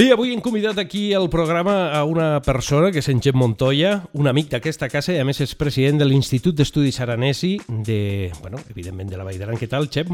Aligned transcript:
Bé, 0.00 0.06
avui 0.14 0.30
hem 0.32 0.40
convidat 0.40 0.78
aquí 0.80 1.12
al 1.12 1.26
programa 1.28 1.90
a 1.92 2.06
una 2.08 2.40
persona 2.40 2.88
que 2.88 3.02
és 3.02 3.08
en 3.12 3.18
Xep 3.20 3.36
Montoya, 3.36 4.06
un 4.16 4.30
amic 4.30 4.46
d'aquesta 4.48 4.88
casa 4.88 5.12
i 5.12 5.18
a 5.20 5.26
més 5.28 5.42
és 5.44 5.52
president 5.60 6.00
de 6.00 6.06
l'Institut 6.08 6.56
d'Estudis 6.56 7.02
Aranesi 7.04 7.50
de, 7.68 8.30
bueno, 8.40 8.62
evidentment 8.72 9.12
de 9.12 9.18
la 9.20 9.26
Vall 9.28 9.36
d'Aran. 9.36 9.58
Què 9.60 9.68
tal, 9.68 9.90
Xep? 9.92 10.08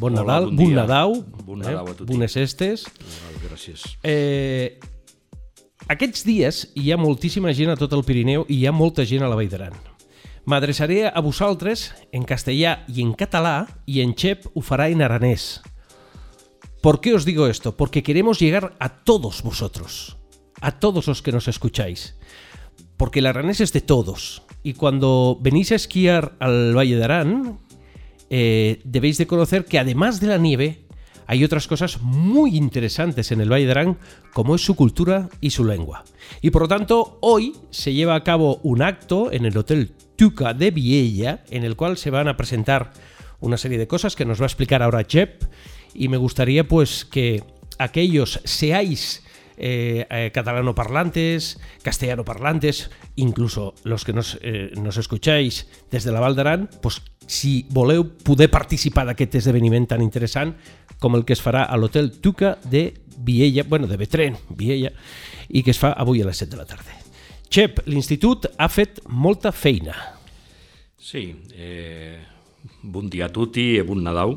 Bon 0.00 0.16
Hola, 0.16 0.22
Nadal, 0.22 0.48
bon 0.48 0.62
bon. 0.62 0.72
Nadal, 0.78 1.12
Bon 1.44 1.60
Nadal 1.60 1.82
a 1.82 1.92
tothom. 1.92 2.14
bones 2.14 2.38
estes. 2.40 2.86
Gràcies. 3.44 3.84
Eh, 4.00 4.80
aquests 5.92 6.24
dies 6.24 6.64
hi 6.72 6.88
ha 6.88 6.96
moltíssima 6.96 7.52
gent 7.52 7.76
a 7.76 7.76
tot 7.76 7.92
el 7.92 8.08
Pirineu 8.08 8.48
i 8.48 8.62
hi 8.62 8.64
ha 8.64 8.72
molta 8.72 9.04
gent 9.04 9.20
a 9.20 9.28
la 9.28 9.36
Vall 9.36 9.52
d'Aran. 9.52 9.76
M'adreçaré 10.48 11.10
a 11.12 11.20
vosaltres 11.20 11.90
en 12.08 12.24
castellà 12.24 12.86
i 12.88 13.04
en 13.04 13.12
català 13.12 13.66
y 13.84 14.00
en 14.00 14.16
Xep 14.16 14.48
ho 14.54 14.64
farà 14.64 14.88
en 14.88 15.04
aranès. 15.04 15.60
¿Por 16.80 17.00
qué 17.00 17.14
os 17.14 17.24
digo 17.24 17.46
esto? 17.46 17.76
Porque 17.76 18.02
queremos 18.02 18.38
llegar 18.38 18.76
a 18.78 18.88
todos 18.88 19.42
vosotros, 19.42 20.16
a 20.60 20.78
todos 20.78 21.06
los 21.06 21.22
que 21.22 21.32
nos 21.32 21.48
escucháis. 21.48 22.16
Porque 22.96 23.18
el 23.18 23.26
aranés 23.26 23.60
es 23.60 23.72
de 23.72 23.80
todos. 23.80 24.42
Y 24.62 24.74
cuando 24.74 25.38
venís 25.40 25.72
a 25.72 25.76
esquiar 25.76 26.36
al 26.38 26.76
Valle 26.76 26.96
de 26.96 27.04
Arán, 27.04 27.58
eh, 28.30 28.80
debéis 28.84 29.18
de 29.18 29.26
conocer 29.26 29.64
que 29.64 29.78
además 29.78 30.20
de 30.20 30.26
la 30.28 30.38
nieve, 30.38 30.86
hay 31.26 31.44
otras 31.44 31.66
cosas 31.66 32.00
muy 32.02 32.56
interesantes 32.56 33.32
en 33.32 33.40
el 33.40 33.50
Valle 33.50 33.66
de 33.66 33.72
Arán, 33.72 33.98
como 34.32 34.54
es 34.54 34.64
su 34.64 34.76
cultura 34.76 35.28
y 35.40 35.50
su 35.50 35.64
lengua. 35.64 36.04
Y 36.40 36.50
por 36.50 36.62
lo 36.62 36.68
tanto, 36.68 37.18
hoy 37.20 37.54
se 37.70 37.92
lleva 37.92 38.14
a 38.14 38.24
cabo 38.24 38.60
un 38.62 38.82
acto 38.82 39.32
en 39.32 39.44
el 39.44 39.56
Hotel 39.56 39.92
Tuca 40.16 40.54
de 40.54 40.70
Viella, 40.70 41.44
en 41.50 41.64
el 41.64 41.76
cual 41.76 41.96
se 41.96 42.10
van 42.10 42.28
a 42.28 42.36
presentar 42.36 42.92
una 43.40 43.56
serie 43.56 43.78
de 43.78 43.88
cosas 43.88 44.16
que 44.16 44.24
nos 44.24 44.40
va 44.40 44.44
a 44.44 44.46
explicar 44.46 44.82
ahora 44.82 45.06
Chep. 45.06 45.44
Y 45.96 46.08
me 46.08 46.16
gustaría 46.16 46.68
pues 46.68 47.04
que 47.04 47.42
aquellos 47.78 48.40
seáis 48.44 49.22
eh, 49.56 50.06
eh, 50.10 50.30
catalano 50.32 50.74
parlantes, 50.74 51.58
castellano 51.82 52.24
parlantes, 52.24 52.90
incluso 53.16 53.74
los 53.84 54.04
que 54.04 54.12
nos, 54.12 54.38
eh, 54.42 54.72
nos 54.76 54.98
escucháis 54.98 55.66
desde 55.90 56.12
la 56.12 56.20
Val 56.20 56.36
d'Aran, 56.36 56.68
pues, 56.82 57.00
si 57.26 57.66
voleu 57.70 58.04
poder 58.22 58.52
participar 58.52 59.06
d'aquest 59.08 59.40
esdeveniment 59.40 59.88
tan 59.88 60.04
interessant 60.04 60.54
com 61.02 61.16
el 61.18 61.24
que 61.26 61.34
es 61.34 61.42
farà 61.42 61.64
a 61.66 61.74
l'Hotel 61.80 62.12
Tuca 62.22 62.54
de 62.62 62.94
Viella, 63.16 63.64
bueno, 63.66 63.88
de 63.90 63.96
Betren, 63.96 64.36
Viella, 64.54 64.92
i 65.48 65.64
que 65.64 65.72
es 65.72 65.80
fa 65.80 65.90
avui 65.96 66.22
a 66.22 66.28
les 66.28 66.38
7 66.38 66.52
de 66.52 66.60
la 66.60 66.68
tarda. 66.68 66.94
Xep, 67.50 67.82
l'institut 67.88 68.46
ha 68.58 68.68
fet 68.70 69.00
molta 69.08 69.50
feina. 69.50 69.96
Sí, 70.98 71.30
eh, 71.54 72.20
bon 72.82 73.08
dia 73.10 73.26
a 73.26 73.32
tutti 73.32 73.74
e 73.76 73.82
bon 73.86 74.04
Nadal. 74.04 74.36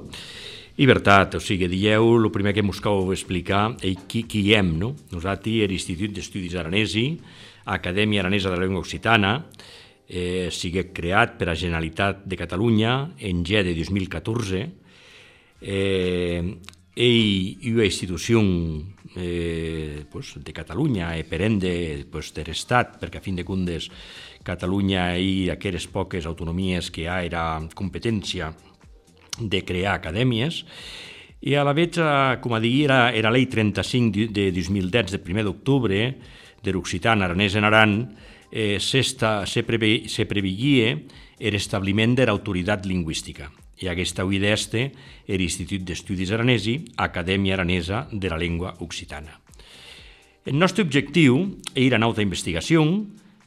I 0.80 0.86
veritat, 0.88 1.34
o 1.36 1.40
sigui, 1.44 1.68
dieu, 1.68 2.06
el 2.16 2.30
primer 2.32 2.54
que 2.56 2.64
mos 2.64 2.78
cal 2.80 3.10
explicar 3.12 3.74
és 3.84 3.98
qui, 4.08 4.22
qui 4.32 4.46
hem, 4.56 4.78
no? 4.80 4.94
Nosaltres, 5.12 5.68
l'Institut 5.68 6.14
d'Estudis 6.16 6.56
Aranesi, 6.56 7.10
Acadèmia 7.68 8.22
Aranesa 8.24 8.48
de 8.48 8.56
la 8.56 8.64
Llengua 8.64 8.86
Occitana, 8.86 9.34
eh, 10.08 10.48
sigue 10.56 10.86
creat 10.96 11.36
per 11.36 11.50
la 11.52 11.58
Generalitat 11.60 12.24
de 12.24 12.40
Catalunya 12.40 12.94
en 13.20 13.44
G 13.44 13.60
de 13.68 13.76
2014, 13.76 14.62
eh, 15.60 16.56
ei 16.96 17.60
una 17.74 17.84
institució 17.84 18.40
eh, 19.20 20.06
pues, 20.10 20.32
de 20.40 20.56
Catalunya 20.56 21.12
e 21.20 21.28
per 21.28 21.42
ende 21.44 22.08
pues, 22.08 22.32
de 22.32 22.48
l'Estat, 22.48 22.96
perquè 23.04 23.20
a 23.20 23.28
fin 23.28 23.36
de 23.36 23.44
comptes 23.44 23.92
Catalunya 24.48 25.12
i 25.20 25.50
aquelles 25.52 25.92
poques 25.92 26.24
autonomies 26.24 26.88
que 26.88 27.10
ha 27.12 27.20
era 27.28 27.60
competència 27.76 28.54
de 29.40 29.64
crear 29.66 29.96
acadèmies, 29.96 30.64
i 31.42 31.56
a 31.56 31.64
la 31.64 31.72
eh, 32.04 32.40
com 32.44 32.54
a 32.54 32.60
dir, 32.60 32.84
era, 32.84 33.14
era 33.16 33.32
llei 33.32 33.48
35 33.48 34.28
de 34.36 34.50
2010 34.52 35.14
de 35.16 35.20
1 35.24 35.44
d'octubre 35.48 36.00
de 36.62 36.72
l'Occitan 36.76 37.24
Aranès 37.24 37.56
en 37.56 37.64
Aran, 37.64 37.94
eh, 38.52 38.80
se, 38.80 39.64
preve, 39.64 40.10
se 40.10 40.26
preveia 40.28 40.98
l'establiment 41.40 42.16
de 42.16 42.28
l'autoritat 42.28 42.86
lingüística. 42.86 43.48
I 43.80 43.88
aquesta 43.88 44.26
idea 44.28 44.58
este 44.58 44.90
l'Institut 45.40 45.86
d'Estudis 45.88 46.34
Aranesi, 46.36 46.82
Acadèmia 46.98 47.56
Aranesa 47.56 48.10
de 48.12 48.28
la 48.28 48.38
Llengua 48.38 48.76
Occitana. 48.84 49.40
El 50.44 50.60
nostre 50.60 50.84
objectiu 50.84 51.40
era 51.76 51.96
una 51.96 52.10
alta 52.12 52.22
investigació, 52.26 52.84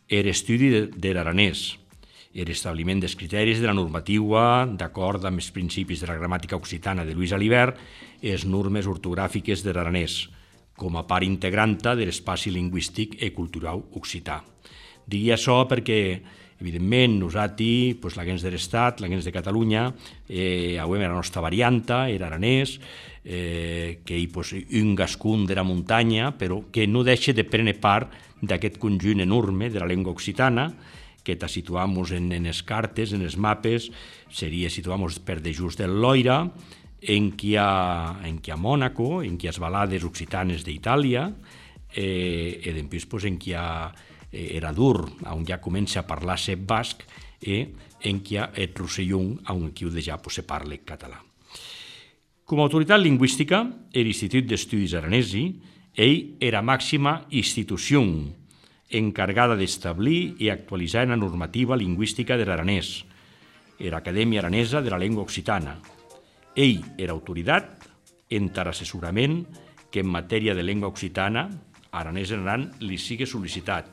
era 0.09 0.31
estudi 0.31 0.71
de, 0.73 0.87
de 0.89 1.13
l'aranès, 1.13 1.77
era 2.33 2.53
establiment 2.53 3.01
dels 3.03 3.15
criteris 3.19 3.61
de 3.61 3.69
la 3.69 3.77
normativa 3.77 4.65
d'acord 4.67 5.25
amb 5.29 5.41
els 5.43 5.51
principis 5.53 6.01
de 6.01 6.09
la 6.09 6.17
gramàtica 6.17 6.57
occitana 6.57 7.05
de 7.05 7.13
Lluís 7.13 7.35
Alibert 7.37 7.77
i 8.23 8.33
les 8.33 8.47
normes 8.49 8.89
ortogràfiques 8.89 9.65
de 9.65 9.75
l'aranès, 9.77 10.31
com 10.77 10.97
a 10.97 11.05
part 11.05 11.27
integranta 11.29 11.95
de 11.95 12.07
l'espai 12.09 12.49
lingüístic 12.55 13.19
i 13.21 13.33
cultural 13.37 13.83
occità. 14.01 14.41
Digui 15.05 15.33
això 15.35 15.59
perquè, 15.69 16.23
evidentment, 16.63 17.19
nosaltres, 17.21 17.99
pues, 18.01 18.17
la 18.17 18.25
gens 18.25 18.43
de 18.43 18.51
l'Estat, 18.55 19.03
la 19.03 19.11
gens 19.11 19.25
de 19.25 19.33
Catalunya, 19.35 19.93
eh, 20.29 20.79
avui 20.81 21.01
la 21.01 21.09
nostra 21.09 21.43
varianta, 21.43 22.09
era 22.09 22.29
aranès, 22.29 22.79
eh, 23.25 24.01
que 24.07 24.17
hi 24.17 24.27
pues, 24.29 24.55
un 24.55 24.95
gascun 24.95 25.45
de 25.45 25.55
la 25.55 25.65
muntanya, 25.65 26.33
però 26.39 26.71
que 26.73 26.87
no 26.87 27.05
deixa 27.05 27.33
de 27.33 27.45
prendre 27.45 27.75
part 27.75 28.11
d'aquest 28.41 28.79
conjunt 28.79 29.21
enorme 29.21 29.71
de 29.71 29.79
la 29.79 29.87
llengua 29.87 30.13
occitana, 30.13 30.73
que 31.23 31.37
ta 31.37 31.49
situamos 31.49 32.11
en, 32.13 32.31
en 32.33 32.49
les 32.49 32.63
cartes, 32.67 33.13
en 33.13 33.23
els 33.23 33.37
mapes, 33.39 33.91
seria 34.31 34.71
situamos 34.71 35.21
per 35.23 35.41
de 35.43 35.55
just 35.55 35.81
del 35.81 35.95
Loira, 36.03 36.45
en 37.03 37.33
qui 37.39 37.57
ha, 37.59 38.19
en 38.23 38.39
qui 38.39 38.53
ha 38.53 38.59
Mònaco, 38.59 39.23
en 39.27 39.37
qui 39.39 39.51
les 39.51 39.59
balades 39.59 40.05
occitanes 40.07 40.63
d'Itàlia, 40.67 41.27
eh, 41.95 42.61
i 42.63 42.75
després 42.77 43.07
pues, 43.11 43.27
en 43.27 43.39
qui 43.39 43.55
ha 43.55 43.91
eh, 44.31 44.57
Eradur, 44.57 45.03
on 45.31 45.45
ja 45.47 45.61
comença 45.61 46.01
a 46.03 46.07
parlar 46.07 46.39
sep 46.39 46.63
basc, 46.67 47.03
i 47.43 47.65
en 48.07 48.23
qui 48.23 48.39
ha 48.39 48.51
et 48.55 48.79
Rossellón, 48.79 49.41
on 49.51 49.71
qui 49.75 49.91
de 49.91 50.03
ja 50.03 50.19
pues, 50.23 50.39
se 50.39 50.47
parla 50.47 50.79
català. 50.87 51.19
Com 52.47 52.61
a 52.61 52.67
autoritat 52.67 53.01
lingüística, 53.01 53.63
l'Institut 53.95 54.47
d'Estudis 54.47 54.95
Aranesi, 54.99 55.47
ell 55.95 56.37
era 56.41 56.63
màxima 56.63 57.23
institució 57.31 58.03
encargada 58.93 59.57
d'establir 59.57 60.37
i 60.39 60.51
actualitzar 60.53 61.07
la 61.09 61.17
normativa 61.17 61.77
lingüística 61.77 62.37
de 62.37 62.47
l'aranès, 62.47 63.03
era 63.83 63.99
Acadèmia 63.99 64.41
Aranesa 64.45 64.83
de 64.83 64.93
la 64.93 64.99
Llengua 65.01 65.25
Occitana. 65.25 65.81
Ell 66.55 66.85
era 67.01 67.17
autoritat 67.17 67.89
en 68.31 68.49
tar 68.53 68.69
assessorament 68.69 69.43
que 69.93 70.01
en 70.01 70.09
matèria 70.09 70.55
de 70.55 70.63
llengua 70.65 70.89
occitana, 70.89 71.49
aranès 71.93 72.33
en 72.33 72.47
aran, 72.47 72.71
li 72.81 72.97
sigui 72.97 73.29
sol·licitat 73.29 73.91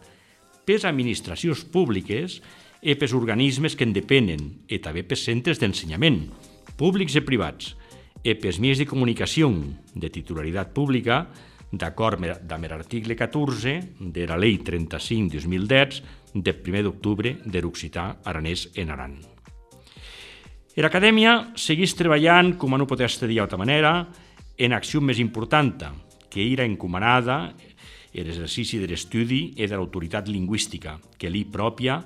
pes 0.70 0.86
administracions 0.86 1.66
públiques 1.74 2.40
i 2.80 2.96
pes 2.96 3.14
organismes 3.18 3.76
que 3.76 3.84
en 3.88 3.94
depenen, 3.96 4.44
i 4.70 4.80
també 4.80 5.04
pes 5.04 5.26
centres 5.26 5.60
d'ensenyament, 5.60 6.22
públics 6.80 7.18
i 7.20 7.24
privats, 7.26 7.74
i 8.24 8.36
pes 8.40 8.60
mitjans 8.62 8.84
de 8.84 8.88
comunicació 8.88 9.50
de 9.96 10.12
titularitat 10.14 10.72
pública, 10.76 11.26
d'acord 11.72 12.22
amb 12.22 12.66
l'article 12.70 13.16
14 13.16 13.74
de 14.00 14.26
la 14.28 14.38
llei 14.38 14.58
35-2010 14.66 16.02
de 16.34 16.54
1 16.54 16.84
d'octubre 16.84 17.36
de 17.46 17.62
l'occità 17.62 18.20
aranès 18.24 18.70
en 18.76 18.90
Aran. 18.90 19.18
L'acadèmia 20.80 21.52
segueix 21.60 21.96
treballant, 21.98 22.54
com 22.56 22.78
no 22.78 22.88
pot 22.88 23.02
estar 23.02 23.28
d'altra 23.28 23.58
manera, 23.60 24.08
en 24.58 24.74
acció 24.74 25.02
més 25.02 25.20
important, 25.20 25.76
que 26.30 26.46
era 26.54 26.64
encomanada 26.64 27.54
l'exercici 28.14 28.80
de 28.80 28.88
l'estudi 28.88 29.42
i 29.58 29.68
de 29.68 29.76
l'autoritat 29.76 30.30
lingüística, 30.30 30.98
que 31.18 31.30
li 31.30 31.46
pròpia 31.46 32.00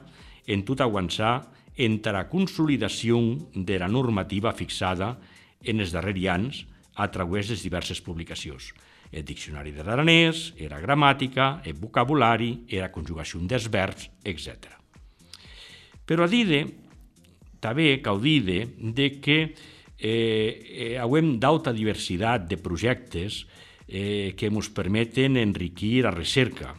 en 0.48 0.64
tot 0.68 0.82
aguançar 0.82 1.42
entre 1.78 2.14
la 2.14 2.28
consolidació 2.30 3.20
de 3.54 3.80
la 3.80 3.88
normativa 3.88 4.54
fixada 4.54 5.16
en 5.64 5.80
els 5.80 5.94
darrers 5.94 6.28
anys 6.30 6.66
a 6.96 7.10
través 7.10 7.50
de 7.50 7.58
diverses 7.58 8.02
publicacions. 8.02 8.74
El 9.14 9.26
diccionari 9.26 9.72
de 9.72 9.84
l'aranès, 9.86 10.54
era 10.58 10.80
gramàtica, 10.82 11.62
el 11.70 11.78
vocabulari, 11.78 12.66
era 12.68 12.92
conjugació 12.92 13.40
dels 13.46 13.70
verbs, 13.70 14.10
etc. 14.26 14.74
Però 16.04 16.26
a 16.26 16.32
dir 16.32 16.64
també 17.64 18.02
cal 18.04 18.20
dir 18.20 18.42
de 18.44 19.10
que 19.24 19.38
eh, 19.44 20.10
eh, 20.10 20.96
hauem 21.00 21.38
d'alta 21.40 21.72
diversitat 21.72 22.50
de 22.50 22.58
projectes 22.58 23.44
eh, 23.88 24.34
que 24.36 24.50
ens 24.50 24.70
permeten 24.76 25.38
enriquir 25.40 26.02
la 26.04 26.12
recerca. 26.12 26.74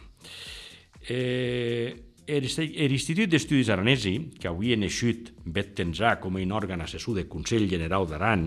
Eh, 1.08 2.00
L'Institut 2.24 3.28
d'Estudis 3.28 3.68
Aranesi, 3.68 4.14
que 4.40 4.48
avui 4.48 4.72
ha 4.72 4.78
naixut 4.80 5.28
vet 5.44 5.74
tensar 5.76 6.14
com 6.22 6.38
un 6.40 6.54
òrgan 6.56 6.80
assessor 6.80 7.18
del 7.18 7.28
Consell 7.28 7.66
General 7.68 8.06
d'Aran, 8.08 8.46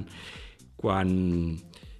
quan 0.77 1.11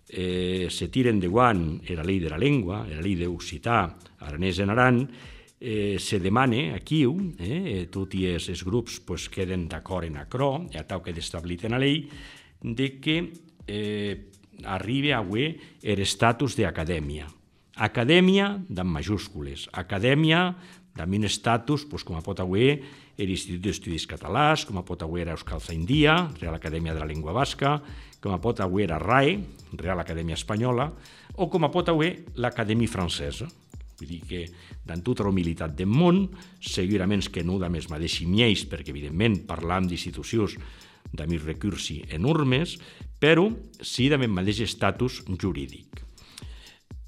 eh, 0.10 0.68
se 0.70 0.88
tiren 0.90 1.20
de 1.20 1.28
guant 1.28 1.82
la 1.90 2.04
llei 2.04 2.20
de 2.24 2.30
la 2.32 2.40
llengua, 2.40 2.86
la 2.88 3.02
llei 3.02 3.18
d'occità 3.20 3.98
aranès 4.28 4.60
en 4.64 4.72
Aran, 4.72 5.02
eh, 5.60 5.98
se 6.00 6.20
demana 6.20 6.76
aquí, 6.76 7.04
eh, 7.40 7.88
tots 7.92 8.16
els, 8.16 8.50
els 8.50 8.64
grups 8.64 9.00
pues, 9.06 9.28
queden 9.30 9.68
d'acord 9.68 10.08
en 10.08 10.18
acrò, 10.22 10.68
ja 10.74 10.86
tal 10.88 11.02
que 11.04 11.14
d'establit 11.14 11.66
en 11.66 11.76
la 11.76 11.82
llei, 11.82 12.06
de 12.62 12.92
que 13.02 13.18
eh, 13.68 14.14
arribi 14.64 15.12
a 15.12 15.20
avui 15.20 15.52
l'estatus 15.84 16.58
d'acadèmia. 16.58 17.28
Acadèmia 17.78 18.56
d'en 18.70 18.90
majúscules, 18.90 19.68
acadèmia 19.74 20.56
amb 21.04 21.18
un 21.18 21.28
estatus 21.28 21.86
pues, 21.90 22.04
com 22.08 22.18
a 22.18 22.24
pot 22.26 22.40
haver 22.44 22.82
l'Institut 23.18 23.64
d'Estudis 23.64 24.08
Catalans, 24.10 24.66
com 24.68 24.80
a 24.80 24.86
pot 24.86 25.04
haver 25.06 25.28
Euskal 25.34 25.62
Zaindia, 25.64 26.18
Real 26.42 26.56
Acadèmia 26.56 26.94
de 26.94 27.02
la 27.02 27.08
Llengua 27.10 27.34
Basca, 27.34 27.78
com 28.22 28.34
a 28.34 28.42
pot 28.42 28.62
haver 28.62 28.92
a 28.94 29.00
RAE, 29.02 29.38
Real 29.78 30.00
Acadèmia 30.02 30.38
Espanyola, 30.38 30.90
o 31.38 31.50
com 31.50 31.66
a 31.66 31.72
pot 31.74 31.90
haver 31.90 32.12
l'Acadèmia 32.38 32.92
Francesa. 32.92 33.50
Vull 33.98 34.10
dir 34.12 34.22
que, 34.30 34.44
d'en 34.86 35.02
tota 35.02 35.26
la 35.26 35.32
humilitat 35.34 35.74
del 35.78 35.90
món, 35.90 36.28
segurament 36.62 37.26
que 37.34 37.44
no 37.46 37.58
de 37.62 37.70
més 37.74 37.90
mateix 37.90 38.20
mieix, 38.30 38.68
perquè 38.70 38.94
evidentment 38.94 39.42
parlam 39.50 39.90
d'institucions 39.90 40.58
de 41.14 41.26
més 41.30 41.46
recursi 41.46 42.04
enormes, 42.14 42.78
però 43.18 43.48
sí 43.82 44.10
de 44.12 44.20
més 44.22 44.30
mateix 44.30 44.62
estatus 44.68 45.24
jurídic. 45.42 46.07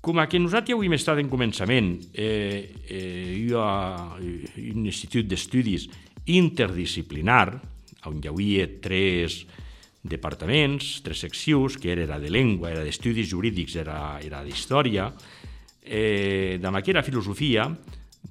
Com 0.10 0.18
que 0.26 0.40
nosaltres 0.42 0.74
avui 0.74 0.88
hem 0.90 0.96
estat 0.96 1.20
en 1.22 1.28
començament, 1.30 1.92
eh, 2.18 2.74
eh, 2.90 3.46
jo 3.46 3.60
a 3.62 4.18
un 4.18 4.88
institut 4.90 5.28
d'estudis 5.30 5.84
interdisciplinar, 6.34 7.60
on 8.10 8.18
hi 8.18 8.32
havia 8.32 8.66
tres 8.82 9.44
departaments, 10.02 11.04
tres 11.06 11.22
seccions, 11.22 11.78
que 11.78 11.92
era 11.94 12.18
de 12.18 12.32
llengua, 12.34 12.72
era 12.72 12.82
d'estudis 12.88 13.30
jurídics, 13.30 13.76
era, 13.78 14.18
era 14.26 14.42
d'història, 14.42 15.12
eh, 15.86 16.58
amb 16.58 16.82
aquella 16.82 17.06
filosofia 17.06 17.68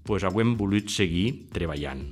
pues, 0.02 0.26
hem 0.26 0.56
volut 0.58 0.90
seguir 0.90 1.46
treballant. 1.54 2.02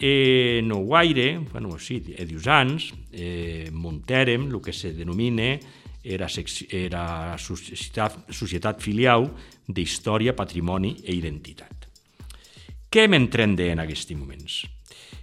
Eh, 0.00 0.62
no 0.64 0.80
guaire, 0.88 1.34
bueno, 1.52 1.76
sí, 1.76 2.00
a 2.16 2.24
dius 2.24 2.48
anys, 2.48 2.94
eh, 3.12 3.68
munterem 3.76 4.48
el 4.48 4.62
que 4.64 4.72
se 4.72 4.94
denomina 4.96 5.58
era, 6.02 6.26
era 6.70 7.36
societat, 7.38 8.30
societat 8.32 8.80
filial 8.82 9.28
d'història, 9.68 10.34
patrimoni 10.36 10.94
i 11.04 11.16
identitat. 11.18 11.88
Què 12.90 13.06
m'entrende 13.06 13.68
en 13.70 13.82
aquests 13.84 14.14
moments? 14.18 14.64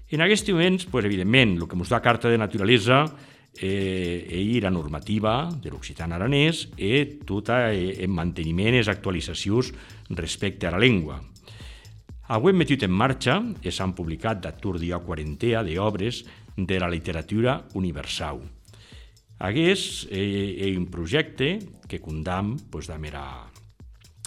En 0.09 0.23
aquests 0.23 0.53
moments, 0.53 0.85
pues, 0.87 1.05
evidentment, 1.05 1.57
el 1.57 1.67
que 1.67 1.75
ens 1.75 1.89
da 1.91 1.99
carta 1.99 2.29
de 2.29 2.37
naturalesa 2.39 3.01
eh, 3.59 4.23
i 4.31 4.61
la 4.61 4.71
normativa 4.71 5.49
de 5.51 5.73
l'occitan 5.73 6.13
aranès 6.15 6.67
i 6.77 7.19
tota 7.27 7.73
eh, 7.73 7.97
en 8.05 8.13
manteniment 8.15 8.77
i 8.77 8.85
actualitzacions 8.87 9.73
respecte 10.15 10.67
a 10.67 10.71
la 10.71 10.79
llengua. 10.79 11.19
Avui 12.31 12.51
hem 12.51 12.61
metut 12.63 12.83
en 12.83 12.91
marxa 12.91 13.39
i 13.63 13.71
s'han 13.71 13.95
publicat 13.95 14.39
d'actur 14.43 14.77
dia 14.79 14.99
quarantea 14.99 15.63
d'obres 15.63 16.23
de 16.55 16.79
la 16.79 16.89
literatura 16.91 17.61
universal 17.75 18.43
hagués 19.39 20.07
eh, 20.09 20.73
un 20.77 20.87
projecte 20.89 21.59
que 21.87 22.01
condam 22.01 22.57
pues, 22.69 22.87
de 22.87 22.97
mera 22.97 23.51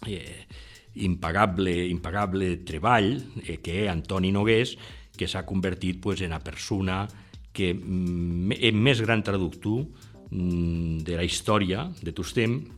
eh, 0.07 0.47
impagable, 0.95 1.87
impagable 1.89 2.57
treball 2.59 3.13
eh, 3.47 3.59
que 3.59 3.89
Antoni 3.89 4.33
Nogués, 4.33 4.77
que 5.17 5.29
s'ha 5.29 5.45
convertit 5.47 6.01
pues, 6.01 6.23
en 6.23 6.31
la 6.31 6.41
persona 6.41 7.05
que 7.53 7.73
mm, 7.75 8.57
és 8.57 8.75
més 8.75 9.03
gran 9.03 9.23
traductor 9.27 9.83
mm, 10.31 11.03
de 11.07 11.19
la 11.19 11.27
història 11.27 11.89
de 12.01 12.15
tots 12.15 12.35
temps, 12.37 12.77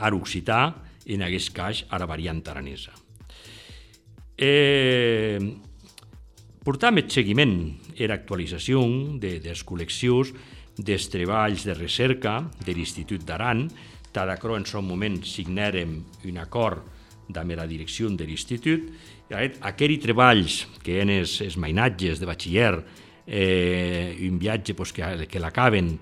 a 0.00 0.10
l'occità, 0.10 0.60
en 1.10 1.24
aquest 1.26 1.52
cas 1.54 1.84
a 1.90 1.98
la 1.98 2.06
variant 2.06 2.42
aranesa. 2.48 2.92
Eh, 4.40 5.38
portam 6.64 7.00
el 7.00 7.10
seguiment 7.10 7.56
i 7.96 8.06
l'actualització 8.08 8.80
de, 9.20 9.38
de 9.42 9.50
les 9.52 9.64
col·leccions 9.66 10.32
dels 10.76 11.08
treballs 11.12 11.64
de 11.66 11.74
recerca 11.74 12.40
de 12.64 12.74
l'Institut 12.74 13.24
d'Aran. 13.26 13.66
Tadacro 14.12 14.56
en 14.58 14.66
son 14.66 14.86
moment 14.86 15.20
signarem 15.26 15.98
un 16.26 16.38
acord 16.42 16.82
amb 17.30 17.54
la 17.54 17.66
direcció 17.70 18.08
de 18.10 18.26
l'Institut. 18.26 18.88
Aquells 19.30 20.02
treballs 20.02 20.56
que 20.82 20.98
eren 20.98 21.12
els, 21.20 21.36
els 21.44 21.56
mainatges 21.62 22.18
de 22.18 22.26
batxiller, 22.26 22.72
eh, 23.26 24.16
un 24.26 24.40
viatge 24.42 24.74
pues, 24.74 24.92
que, 24.92 25.28
que 25.30 25.42
l'acaben, 25.42 25.94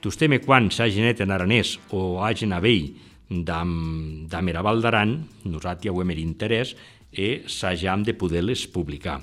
tostem 0.00 0.36
quan 0.44 0.70
s'hagin 0.70 1.08
anat 1.08 1.24
en 1.24 1.34
aranès 1.34 1.76
o 1.90 2.22
hagin 2.22 2.54
a 2.54 2.60
vell 2.62 2.92
d'am 3.26 4.48
era 4.48 4.62
Val 4.62 4.84
d'Aran, 4.84 5.16
nosaltres 5.50 5.90
ho 5.90 6.02
hem 6.02 6.12
interès 6.14 6.76
i 7.16 7.42
s'hagam 7.50 8.04
de 8.06 8.14
poder-les 8.14 8.68
publicar 8.70 9.18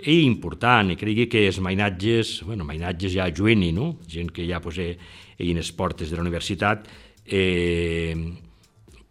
i 0.00 0.22
important, 0.24 0.90
i 0.90 0.96
cregui 0.98 1.28
que 1.30 1.44
els 1.46 1.60
mainatges, 1.62 2.40
bueno, 2.46 2.64
mainatges 2.66 3.12
ja 3.14 3.28
jueni, 3.30 3.70
no? 3.72 3.98
gent 4.08 4.32
que 4.34 4.46
ja 4.48 4.60
pues, 4.60 4.78
eh, 4.78 4.96
en 5.38 5.60
les 5.60 5.72
portes 5.72 6.10
de 6.10 6.16
la 6.16 6.22
universitat, 6.22 6.88
eh, 7.26 8.16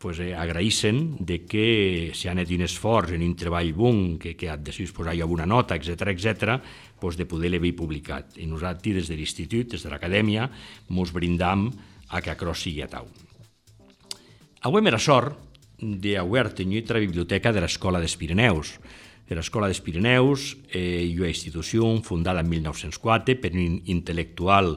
pues, 0.01 0.19
eh, 0.19 0.33
agraïssen 0.35 1.17
de 1.19 1.45
que 1.45 2.11
si 2.17 2.27
han 2.27 2.41
fet 2.41 2.51
un 2.57 2.65
esforç 2.65 3.13
en 3.15 3.23
un 3.23 3.35
treball 3.37 3.71
bon, 3.77 4.17
que, 4.19 4.35
que 4.35 4.49
ha 4.49 4.57
de 4.57 4.73
posar 4.91 5.13
alguna 5.13 5.45
nota, 5.45 5.75
etc 5.75 6.09
etc, 6.09 6.57
pues, 6.99 7.15
de 7.15 7.25
poder 7.25 7.51
l'haver 7.51 7.75
publicat. 7.75 8.37
I 8.41 8.47
nosaltres, 8.47 8.95
des 8.95 9.07
de 9.07 9.15
l'institut, 9.15 9.71
des 9.71 9.83
de 9.83 9.89
l'acadèmia, 9.89 10.49
ens 10.89 11.13
brindam 11.13 11.69
a 12.09 12.19
que 12.21 12.33
acrò 12.33 12.53
sigui 12.53 12.81
a 12.81 12.89
tau. 12.89 13.07
Avui 14.61 14.85
era 14.85 14.99
sort 14.99 15.37
d'haver 15.79 16.51
tingut 16.53 16.91
la 16.91 16.99
biblioteca 16.99 17.53
de 17.53 17.61
l'Escola 17.61 17.99
dels 18.01 18.17
Pirineus, 18.17 18.75
de 19.31 19.37
l'Escola 19.39 19.69
dels 19.71 19.79
Pirineus, 19.79 20.57
eh, 20.75 21.07
una 21.15 21.29
institució 21.31 21.87
fundada 22.03 22.41
en 22.43 22.49
1904 22.51 23.37
per 23.39 23.53
un 23.55 23.77
intel·lectual 23.87 24.75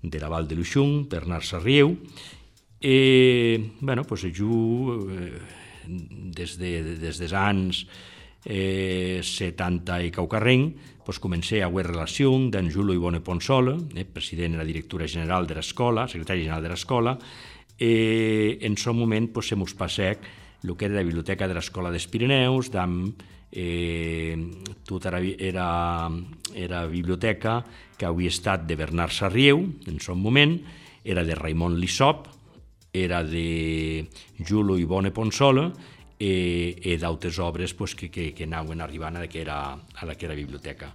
de 0.00 0.20
la 0.22 0.30
Val 0.30 0.46
de 0.46 0.54
Luixung, 0.54 1.08
Bernard 1.10 1.42
Sarrieu. 1.42 1.96
Eh, 2.80 3.72
bueno, 3.80 4.04
pues, 4.06 4.22
jo, 4.30 5.10
eh, 5.10 5.42
des, 6.38 6.54
de, 6.54 6.70
des 7.02 7.18
dels 7.18 7.34
anys 7.34 7.82
eh, 8.44 9.18
70 9.26 9.98
i 10.06 10.14
caucarrenc, 10.14 10.78
pues, 11.02 11.18
comencé 11.18 11.64
a 11.64 11.66
haver 11.66 11.88
relació 11.90 12.30
d'en 12.46 12.70
Julo 12.70 12.94
Ibone 12.94 13.24
Ponsola, 13.26 13.74
eh, 13.96 14.06
president 14.06 14.54
de 14.54 14.62
la 14.62 14.70
directora 14.70 15.10
general 15.10 15.50
de 15.50 15.58
l'escola, 15.58 16.06
secretari 16.06 16.46
general 16.46 16.62
de 16.62 16.70
l'escola, 16.70 17.18
eh, 17.76 18.58
en 18.62 18.78
son 18.78 19.02
moment 19.02 19.32
pues, 19.34 19.50
se 19.50 19.58
mos 19.58 19.74
passec 19.74 20.22
el 20.62 20.76
que 20.76 20.86
era 20.86 20.94
la 20.94 21.02
biblioteca 21.02 21.48
de 21.50 21.54
l'escola 21.58 21.90
dels 21.90 22.06
Pirineus, 22.06 22.70
d'amb 22.70 23.34
eh, 23.52 24.36
tot 24.84 25.06
era, 25.06 25.20
era, 25.20 25.66
era 26.54 26.86
biblioteca 26.86 27.60
que 27.96 28.06
havia 28.06 28.32
estat 28.32 28.66
de 28.66 28.76
Bernard 28.76 29.12
Sarrieu, 29.12 29.62
en 29.86 30.00
son 30.00 30.20
moment, 30.20 30.58
era 31.04 31.24
de 31.24 31.34
Raimon 31.34 31.78
Lissop, 31.80 32.26
era 32.92 33.22
de 33.24 34.08
Julo 34.40 34.78
Ibone 34.78 35.12
Ponsola, 35.12 35.70
e, 36.18 36.80
e 36.80 36.96
d'altres 36.96 37.38
obres 37.38 37.74
pues, 37.76 37.94
que, 37.94 38.08
que, 38.10 38.32
que 38.32 38.48
anaven 38.48 38.80
arribant 38.80 39.16
a 39.16 39.24
la 39.24 39.28
que 39.28 39.42
era, 39.44 39.76
a 39.76 40.06
la 40.08 40.16
que 40.16 40.26
era 40.26 40.34
biblioteca. 40.34 40.94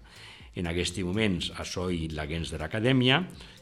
En 0.58 0.68
aquests 0.68 1.00
moments, 1.06 1.52
a 1.56 1.64
soy 1.64 2.10
l'agents 2.12 2.52
de 2.52 2.60
l'acadèmia, 2.60 3.22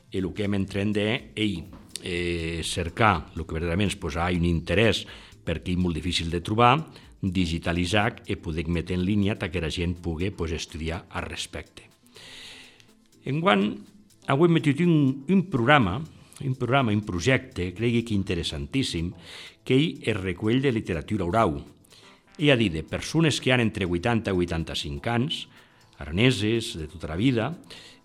i 0.10 0.18
el 0.18 0.32
que 0.34 0.48
hem 0.48 0.56
entret 0.58 0.98
és 1.38 1.60
eh, 2.02 2.62
cercar 2.66 3.30
el 3.36 3.46
que 3.46 3.60
verdaderament 3.60 3.94
pues, 4.00 4.18
ha 4.18 4.32
un 4.34 4.48
interès 4.48 5.04
perquè 5.46 5.76
és 5.76 5.82
molt 5.82 5.98
difícil 5.98 6.32
de 6.32 6.42
trobar, 6.42 6.78
digitalitzar 7.22 8.24
i 8.32 8.38
poder 8.40 8.68
metre 8.72 8.96
en 8.96 9.04
línia 9.04 9.36
perquè 9.40 9.62
la 9.62 9.72
gent 9.72 9.98
pugui 10.00 10.32
pues, 10.32 10.54
estudiar 10.56 11.04
al 11.10 11.28
respecte. 11.28 11.84
Enguany, 13.28 13.66
avui 14.32 14.48
hem 14.48 14.56
metut 14.56 14.80
un, 14.86 14.96
un 15.28 15.44
programa, 15.52 16.00
un 16.00 16.56
programa, 16.56 16.94
un 16.96 17.04
projecte, 17.04 17.74
cregui 17.76 18.06
que 18.08 18.16
interessantíssim, 18.16 19.12
que 19.64 19.76
ell 19.76 20.00
es 20.02 20.18
recull 20.18 20.62
de 20.64 20.72
literatura 20.72 21.28
oral. 21.28 21.60
I 22.40 22.52
ha 22.52 22.58
dit 22.60 22.72
de 22.74 22.86
persones 22.88 23.42
que 23.44 23.52
han 23.52 23.62
entre 23.66 23.86
80 23.86 24.32
i 24.32 24.46
85 24.48 25.12
anys, 25.12 25.42
araneses, 26.00 26.78
de 26.80 26.88
tota 26.88 27.12
la 27.12 27.20
vida, 27.20 27.52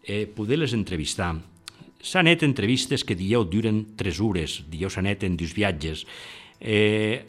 eh, 0.03 0.27
poder-les 0.27 0.75
entrevistar. 0.75 1.37
S'han 2.05 2.27
net 2.27 2.43
entrevistes 2.43 3.07
que 3.07 3.17
dieu 3.17 3.47
duren 3.49 3.95
3 3.97 4.21
hores, 4.21 4.59
dieu 4.69 4.91
s'han 4.91 5.07
net 5.07 5.23
en 5.25 5.39
dos 5.39 5.55
viatges. 5.55 6.05
Eh, 6.61 7.25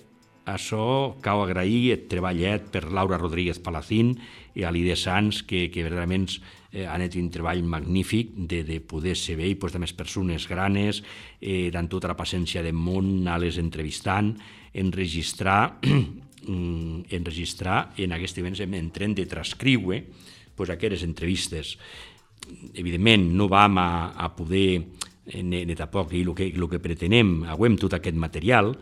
això 0.46 1.16
cau 1.26 1.42
agrair 1.44 1.96
el 1.96 2.06
treballet 2.10 2.68
per 2.72 2.86
Laura 2.94 3.18
Rodríguez 3.18 3.58
Palacín 3.60 4.14
i 4.56 4.64
a 4.64 4.72
l'Ide 4.72 4.96
Sans, 4.96 5.42
que, 5.44 5.68
que 5.74 5.84
verdaderament 5.84 6.28
eh, 6.72 6.86
han 6.86 7.04
fet 7.04 7.18
un 7.20 7.32
treball 7.34 7.64
magnífic 7.66 8.36
de, 8.36 8.62
de 8.68 8.80
poder 8.82 9.16
ser 9.18 9.40
bé, 9.40 9.56
pues, 9.60 9.74
de 9.74 9.82
més 9.82 9.96
persones 9.98 10.48
granes, 10.48 11.02
eh, 11.42 11.72
amb 11.74 11.92
tota 11.92 12.12
la 12.12 12.18
paciència 12.20 12.64
del 12.64 12.78
món, 12.78 13.24
anar-les 13.24 13.58
entrevistant, 13.62 14.36
enregistrar, 14.76 15.80
enregistrar 17.18 17.80
en 17.98 18.14
aquest 18.14 18.38
event 18.38 18.60
en 18.68 18.92
tren 18.94 19.16
de 19.18 19.26
transcriure 19.26 20.04
pues, 20.56 20.70
aquelles 20.70 21.04
entrevistes. 21.04 21.78
Evidentment, 22.76 23.32
no 23.34 23.50
vam 23.50 23.80
a, 23.82 23.90
a 24.14 24.30
poder 24.36 24.84
eh, 25.26 25.42
ni, 25.42 25.66
ni 25.66 25.76
tampoc 25.76 26.14
el 26.14 26.36
que, 26.38 26.52
el 26.54 26.70
que 26.70 26.84
pretenem, 26.84 27.42
aguem 27.50 27.80
tot 27.82 27.98
aquest 27.98 28.16
material, 28.20 28.76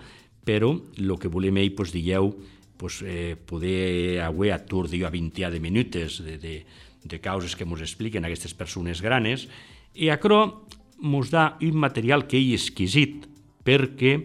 però 0.44 0.74
el 1.00 1.14
que 1.20 1.32
volem 1.32 1.62
ell, 1.62 1.74
doncs, 1.76 1.94
dieu, 1.96 2.32
doncs, 2.80 3.02
eh, 3.08 3.36
poder 3.36 4.22
avui 4.26 4.52
a 4.52 4.60
tur 4.60 4.88
a 4.88 5.10
20 5.10 5.52
de 5.52 5.60
minutes 5.60 6.22
de, 6.24 6.38
de, 6.38 6.66
de 7.04 7.20
causes 7.20 7.56
que 7.56 7.64
ens 7.64 7.82
expliquen 7.82 8.26
aquestes 8.26 8.54
persones 8.54 9.02
granes, 9.02 9.48
i 9.96 10.10
acro 10.10 10.66
ens 11.04 11.32
da 11.32 11.58
un 11.62 11.78
material 11.80 12.28
que 12.28 12.38
ell 12.38 12.54
exquisit, 12.56 13.28
perquè 13.64 14.18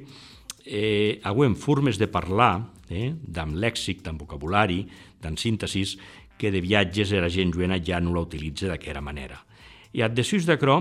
eh, 0.67 1.21
avui 1.23 1.55
formes 1.55 1.99
de 1.99 2.09
parlar 2.09 2.69
eh? 2.91 3.13
d'am 3.23 3.55
lèxic, 3.55 4.03
d'am 4.03 4.19
vocabulari, 4.19 4.87
d'am 5.23 5.37
síntesis, 5.37 5.97
que 6.39 6.53
de 6.55 6.63
viatges 6.63 7.13
era 7.13 7.29
gent 7.29 7.53
juena 7.53 7.81
ja 7.83 7.99
no 8.01 8.15
la 8.15 8.23
utilitza 8.23 8.69
d'aquesta 8.71 9.03
manera. 9.03 9.41
I 9.93 10.05
a 10.05 10.09
desús 10.09 10.47
d'aquò, 10.47 10.79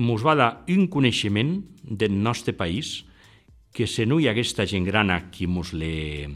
mos 0.00 0.24
va 0.24 0.34
dar 0.34 0.50
un 0.70 0.88
coneixement 0.90 1.60
del 1.82 2.14
nostre 2.22 2.54
país 2.56 3.04
que 3.72 3.86
si 3.86 4.06
no 4.06 4.18
hi 4.20 4.28
hagués 4.28 4.54
gent 4.66 4.84
grana 4.84 5.30
qui 5.30 5.46
mos, 5.46 5.72
le, 5.72 6.28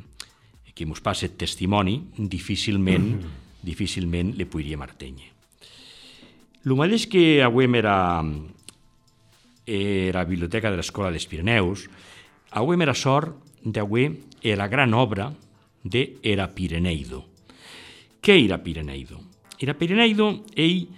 qui 0.74 0.86
mos 0.86 1.00
passa 1.00 1.28
testimoni, 1.28 2.00
difícilment, 2.16 3.04
mm 3.04 3.20
-hmm. 3.20 3.62
difícilment 3.62 4.36
le 4.36 4.46
podríem 4.46 4.82
artenye. 4.82 5.32
El 6.64 6.76
mateix 6.76 7.06
que 7.06 7.42
avui 7.42 7.66
era, 7.76 8.24
era 9.66 10.24
biblioteca 10.24 10.70
de 10.70 10.76
l'Escola 10.76 11.10
dels 11.10 11.26
Pirineus, 11.26 11.90
avui 12.50 12.80
era 12.80 12.94
sort 12.94 13.36
d'avui 13.62 14.20
era 14.42 14.68
gran 14.68 14.94
obra 14.94 15.32
de 15.82 16.16
Era 16.22 16.48
Pireneido. 16.54 17.24
Què 18.24 18.44
era 18.44 18.62
Pireneido? 18.62 19.20
Era 19.60 19.74
Pireneido, 19.76 20.44
ell 20.56 20.88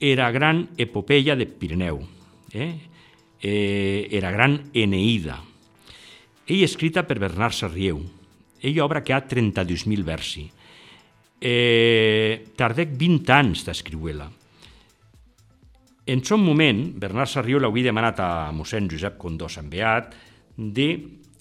era 0.00 0.30
gran 0.30 0.68
epopeia 0.76 1.36
de 1.36 1.46
Pirineu, 1.46 2.00
eh? 2.52 2.74
eh, 3.40 4.08
era 4.10 4.30
gran 4.30 4.70
Eneida. 4.74 5.40
Ell 6.44 6.60
escrita 6.60 7.06
per 7.08 7.16
Bernard 7.16 7.56
Sarrieu. 7.56 8.02
Ell 8.60 8.80
obra 8.84 9.00
que 9.00 9.14
ha 9.16 9.22
32.000 9.24 10.04
versi. 10.04 10.44
Eh, 11.40 12.52
tardec 12.56 12.92
20 13.00 13.32
anys 13.32 13.62
d'escriure-la. 13.64 14.26
En 16.04 16.20
son 16.20 16.42
moment, 16.44 16.82
Bernard 17.00 17.32
Sarrieu 17.32 17.62
l'havia 17.62 17.88
demanat 17.88 18.20
a 18.20 18.28
mossèn 18.52 18.90
Josep 18.92 19.16
Condó 19.16 19.48
Sant 19.48 19.70
Beat 19.72 20.12
de 20.56 20.88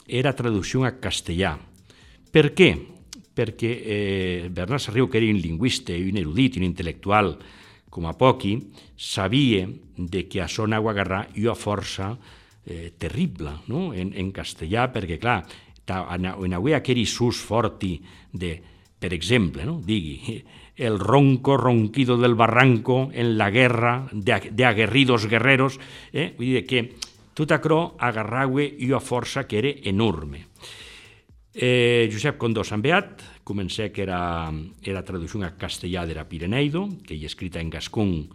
era 0.08 0.32
traducció 0.36 0.86
a 0.88 0.94
castellà. 1.04 1.58
Per 2.32 2.46
què? 2.56 2.70
Perquè 3.36 3.72
eh, 3.84 4.48
Bernard 4.56 4.86
Sarrieu, 4.86 5.10
que 5.12 5.20
era 5.20 5.28
un 5.28 5.42
lingüista, 5.44 5.92
un 6.00 6.22
erudit, 6.22 6.56
un 6.62 6.68
intel·lectual, 6.70 7.34
com 7.92 8.08
a 8.08 8.16
poqui, 8.16 8.56
sabia 8.96 9.68
de 9.98 10.24
que 10.32 10.40
a 10.42 10.48
son 10.48 10.72
agua 10.74 10.96
agarrar 10.96 11.28
una 11.36 11.58
força 11.60 12.14
terrible 12.98 13.58
no? 13.68 13.94
en, 13.94 14.14
en 14.16 14.32
castellà, 14.32 14.88
perquè, 14.94 15.18
clar, 15.20 15.42
en 15.88 16.54
avui 16.56 16.74
aquell 16.74 17.04
sus 17.06 17.42
forti 17.44 17.98
de, 18.32 18.54
per 19.00 19.12
exemple, 19.14 19.66
no? 19.68 19.82
digui, 19.84 20.38
el 20.76 21.00
ronco 21.00 21.58
ronquido 21.58 22.18
del 22.18 22.36
barranco 22.36 23.10
en 23.14 23.38
la 23.38 23.50
guerra 23.52 24.08
de, 24.12 24.50
de 24.52 24.66
aguerridos 24.66 25.28
guerreros, 25.28 25.80
eh? 26.12 26.34
vull 26.38 26.54
dir 26.56 26.64
que 26.66 26.86
tot 27.34 27.52
això 27.52 27.80
agarraue 28.00 28.72
una 28.86 29.02
força 29.02 29.46
que 29.50 29.60
era 29.60 29.74
enorme. 29.90 30.48
Eh, 31.54 32.10
Josep 32.12 32.40
Condó 32.42 32.64
Sant 32.66 32.82
Beat, 32.82 33.22
comencé 33.44 33.92
que 33.92 34.02
era, 34.02 34.50
era 34.82 35.04
traducció 35.06 35.44
a 35.44 35.54
castellà 35.58 36.06
de 36.08 36.16
la 36.16 36.26
Pireneido, 36.30 36.88
que 37.06 37.14
hi 37.14 37.26
escrita 37.26 37.62
en 37.62 37.70
gascon 37.70 38.30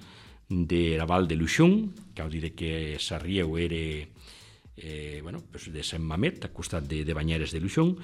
de 0.48 0.96
la 0.98 1.06
Val 1.06 1.26
de 1.26 1.34
Luixun, 1.36 1.94
que 2.14 2.22
vol 2.22 2.30
dir 2.30 2.54
que 2.54 2.96
Sarrieu 2.98 3.56
era 3.58 4.06
eh, 4.80 5.20
bueno, 5.22 5.42
pues 5.50 5.72
de 5.72 5.82
Sant 5.82 6.04
Mamet, 6.04 6.44
al 6.44 6.52
costat 6.52 6.86
de, 6.88 7.04
de 7.04 7.14
Banyeres 7.14 7.52
de 7.52 7.60
Luixun. 7.60 7.96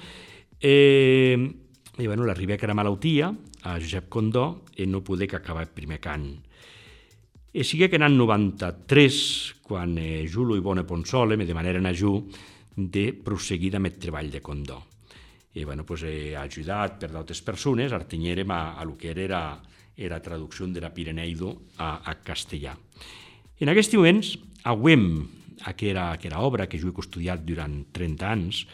Eh, 0.59 1.37
i 1.97 2.07
bueno, 2.07 2.25
l'arribé 2.27 2.57
que 2.57 2.67
era 2.67 2.75
malaltia 2.75 3.29
a 3.63 3.77
Josep 3.79 4.09
Condó 4.11 4.65
i 4.77 4.87
no 4.87 5.03
poder 5.03 5.29
que 5.31 5.39
acabar 5.39 5.63
el 5.63 5.73
primer 5.75 6.01
cant. 6.03 6.27
I 7.55 7.63
sigue 7.63 7.87
que 7.87 7.95
en 7.95 8.03
l'any 8.03 8.17
93, 8.19 9.21
quan 9.63 9.95
eh, 9.97 10.25
Julo 10.27 10.57
i 10.59 10.63
Bona 10.63 10.83
Ponsole 10.83 11.37
me 11.39 11.47
demanaren 11.47 11.87
a 11.87 11.93
Ju 11.95 12.17
de 12.75 13.13
proseguir 13.15 13.77
amb 13.77 13.87
el 13.87 13.95
treball 13.95 14.29
de 14.33 14.43
Condó 14.43 14.81
i 15.55 15.63
bueno, 15.63 15.85
pues, 15.87 16.03
he 16.03 16.35
ajudat 16.35 16.97
per 16.99 17.07
d'altres 17.13 17.39
persones, 17.39 17.93
artenyérem 17.95 18.49
a, 18.51 18.75
a 18.75 18.83
lo 18.83 18.97
que 18.99 19.13
era 19.15 19.61
era 19.95 20.21
traducció 20.21 20.67
de 20.67 20.81
la 20.81 20.93
Pireneido 20.93 21.61
a, 21.77 22.01
a 22.03 22.15
castellà. 22.19 22.75
En 23.59 23.71
aquests 23.71 23.95
moments, 23.95 24.33
auem 24.67 25.05
aquera, 25.63 26.11
aquera 26.11 26.41
obra 26.41 26.67
que 26.67 26.79
jo 26.81 26.91
he 26.91 27.01
estudiat 27.01 27.45
durant 27.45 27.85
30 27.93 28.27
anys, 28.27 28.65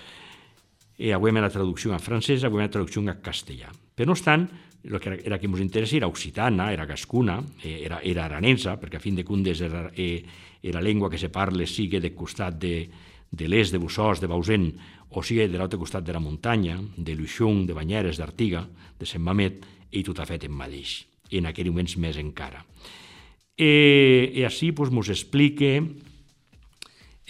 e 1.02 1.14
auem 1.14 1.40
la 1.42 1.50
traducció 1.50 1.94
en 1.94 2.00
francès, 2.00 2.44
auem 2.44 2.62
la 2.62 2.70
traducció 2.70 3.02
en 3.02 3.14
castellà. 3.22 3.72
Per 3.96 4.06
no 4.06 4.14
obstant, 4.14 4.48
el 4.84 5.00
que 5.00 5.20
era, 5.26 5.38
que 5.38 5.48
ens 5.48 5.62
interessa 5.62 5.98
era 5.98 6.10
occitana, 6.10 6.72
era 6.74 6.86
gascuna, 6.86 7.40
era, 7.64 8.02
era 8.02 8.26
aranesa, 8.26 8.78
perquè 8.82 8.98
a 8.98 9.04
fin 9.04 9.16
de 9.18 9.26
comptes 9.26 9.62
era, 9.62 9.90
era 9.94 10.82
llengua 10.82 11.10
que 11.10 11.18
se 11.18 11.30
parla 11.30 11.66
sigue 11.66 12.02
de 12.02 12.14
costat 12.14 12.58
de, 12.58 12.90
de 13.30 13.48
l'est 13.48 13.74
de 13.74 13.80
Bussós, 13.80 14.22
de 14.22 14.28
Bausent, 14.28 14.72
o 15.12 15.24
sigui 15.24 15.48
de 15.48 15.60
l'altre 15.60 15.80
costat 15.80 16.06
de 16.06 16.14
la 16.14 16.24
muntanya, 16.24 16.80
de 16.98 17.16
Luixung, 17.16 17.66
de 17.68 17.74
Banyeres, 17.74 18.18
d'Artiga, 18.18 18.66
de 18.98 19.06
Sant 19.06 19.24
Mamet, 19.24 19.66
i 19.92 20.04
tot 20.08 20.22
ha 20.22 20.28
fet 20.28 20.46
en 20.48 20.54
mateix, 20.56 21.02
i 21.30 21.42
en 21.42 21.50
aquells 21.50 21.72
moments 21.74 21.98
més 22.00 22.18
encara. 22.22 22.64
E, 23.58 24.32
e 24.34 24.46
així 24.48 24.72
pues, 24.72 24.90
mos 24.90 25.10
explique 25.12 25.82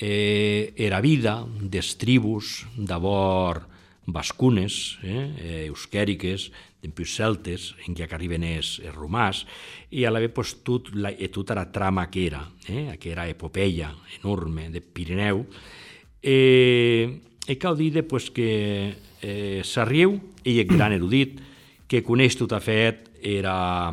eh, 0.01 0.73
era 0.75 0.99
vida 1.01 1.45
des 1.61 1.93
tribus 2.01 2.65
d'abord 2.75 3.69
bascunes, 4.05 4.97
eh, 5.03 5.69
euskèriques, 5.69 6.49
d'empús 6.81 7.13
celtes, 7.13 7.75
en 7.85 7.93
què 7.93 8.07
arriben 8.09 8.43
els, 8.43 8.79
els 8.81 8.97
romàs, 8.97 9.45
i 9.93 10.03
a 10.03 10.11
la 10.11 10.19
vegada 10.19 10.41
pues, 10.41 10.55
tot 10.65 10.89
la, 10.97 11.13
tota 11.31 11.55
la 11.55 11.69
trama 11.71 12.09
que 12.09 12.25
era, 12.25 12.41
eh, 12.67 12.97
que 12.99 13.13
era 13.13 13.29
epopeia 13.29 13.93
enorme 14.17 14.71
de 14.73 14.81
Pirineu, 14.81 15.45
Eh, 16.21 17.19
e 17.47 17.57
cal 17.57 17.75
dir 17.77 18.05
pues, 18.07 18.29
que 18.29 18.93
eh, 19.21 19.61
Sarrieu, 19.65 20.19
ell 20.45 20.61
és 20.61 20.69
gran 20.69 20.93
erudit, 20.93 21.39
que 21.89 22.03
coneix 22.05 22.37
tot 22.37 22.53
a 22.53 22.61
fet, 22.61 23.09
era, 23.21 23.89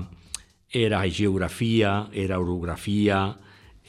era 0.70 1.00
geografia, 1.08 2.08
era 2.12 2.38
orografia, 2.38 3.32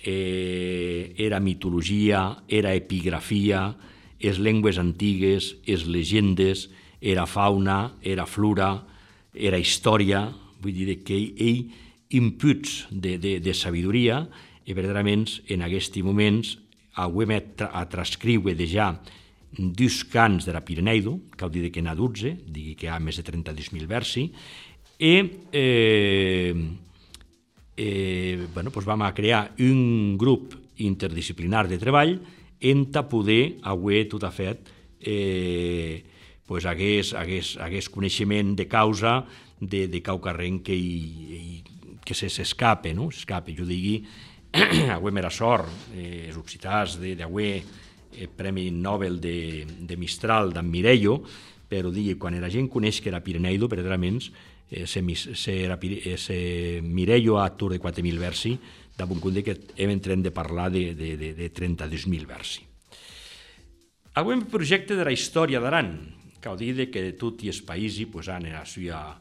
eh, 0.03 1.13
era 1.17 1.39
mitologia, 1.39 2.43
era 2.47 2.73
epigrafia, 2.75 3.75
les 4.19 4.39
llengües 4.39 4.77
antigues, 4.77 5.55
les 5.65 5.85
legendes, 5.87 6.69
era 7.01 7.25
fauna, 7.25 7.95
era 8.01 8.25
flora, 8.25 8.73
era 9.33 9.59
història, 9.59 10.27
vull 10.59 10.75
dir 10.75 10.97
que 11.03 11.15
ell, 11.15 11.29
ell 11.39 11.61
imputs 12.19 12.87
de, 12.91 13.17
de, 13.21 13.37
de 13.39 13.53
sabidoria 13.53 14.25
i 14.65 14.75
verdaderament 14.75 15.27
en 15.49 15.63
aquests 15.63 16.01
moments 16.03 16.57
auem 16.99 17.31
a 17.37 17.85
transcriure 17.87 18.67
ja 18.67 18.91
dus 19.57 20.03
cants 20.05 20.45
de 20.45 20.53
la 20.53 20.61
Pireneido, 20.61 21.19
que 21.35 21.45
ho 21.45 21.49
dir 21.49 21.71
que 21.71 21.81
n'ha 21.81 21.95
12, 21.95 22.35
digui 22.45 22.75
que 22.77 22.87
hi 22.87 22.91
ha 22.93 22.99
més 23.01 23.17
de 23.17 23.25
32.000 23.25 23.87
versi, 23.89 24.27
i 24.99 25.13
eh, 25.55 26.53
eh, 27.81 28.47
bueno, 28.53 28.71
pues 28.71 28.85
vam 28.85 29.01
a 29.07 29.13
crear 29.15 29.53
un 29.57 30.17
grup 30.19 30.53
interdisciplinar 30.83 31.69
de 31.69 31.77
treball 31.79 32.17
en 32.59 32.81
ta 32.91 33.05
poder 33.07 33.55
avui 33.63 34.03
tot 34.11 34.25
ha 34.27 34.31
fet 34.35 34.67
eh, 34.99 36.03
pues 36.43 36.65
hagués, 36.67 37.13
hagués, 37.15 37.53
hagués 37.55 37.87
coneixement 37.87 38.51
de 38.59 38.67
causa 38.67 39.21
de, 39.61 39.87
de 39.87 40.01
cau 40.03 40.19
carrent 40.19 40.59
que, 40.59 40.75
i, 40.75 41.63
que 42.03 42.17
s'escape, 42.17 42.91
no? 42.97 43.07
s'escape. 43.15 43.55
Jo 43.55 43.63
digui, 43.69 44.01
avui 44.97 45.15
m'era 45.15 45.31
sort, 45.31 45.71
eh, 45.93 46.25
els 46.27 46.39
occitans 46.41 46.97
d'avui, 46.99 47.51
eh, 48.11 48.27
Premi 48.27 48.71
Nobel 48.75 49.21
de, 49.23 49.63
de 49.87 49.95
Mistral, 49.95 50.51
d'en 50.51 50.67
Mireio, 50.67 51.21
però 51.69 51.91
digui, 51.93 52.17
quan 52.17 52.35
era 52.35 52.49
gent 52.49 52.67
coneix 52.71 52.99
que 52.99 53.11
era 53.11 53.21
Pireneido, 53.23 53.69
verdaderament, 53.69 54.19
eh, 54.69 54.87
se, 54.87 55.03
se, 55.35 55.55
era, 55.63 55.77
eh, 55.81 56.17
se 56.17 56.81
Mireio 56.83 57.39
a 57.39 57.49
Tour 57.55 57.73
de 57.73 57.81
4.000 57.81 58.19
versi, 58.19 58.57
bon 59.07 59.21
compte 59.23 59.45
que 59.45 59.55
hem 59.77 59.93
entrat 59.93 60.19
de 60.19 60.31
parlar 60.35 60.67
de, 60.73 60.93
de, 60.93 61.15
de, 61.15 61.33
de 61.37 61.47
32.000 61.53 62.25
versi. 62.27 62.65
Avui 64.19 64.35
projecte 64.51 64.97
de 64.97 65.05
la 65.05 65.13
història 65.15 65.61
d'Aran, 65.63 65.93
que 66.41 66.51
ho 66.51 66.57
dir 66.59 66.89
que 66.91 67.05
tot 67.15 67.43
i 67.45 67.53
els 67.53 67.61
països 67.63 68.09
pues, 68.11 68.27
han 68.27 68.49
la 68.51 68.65
seva 68.67 69.19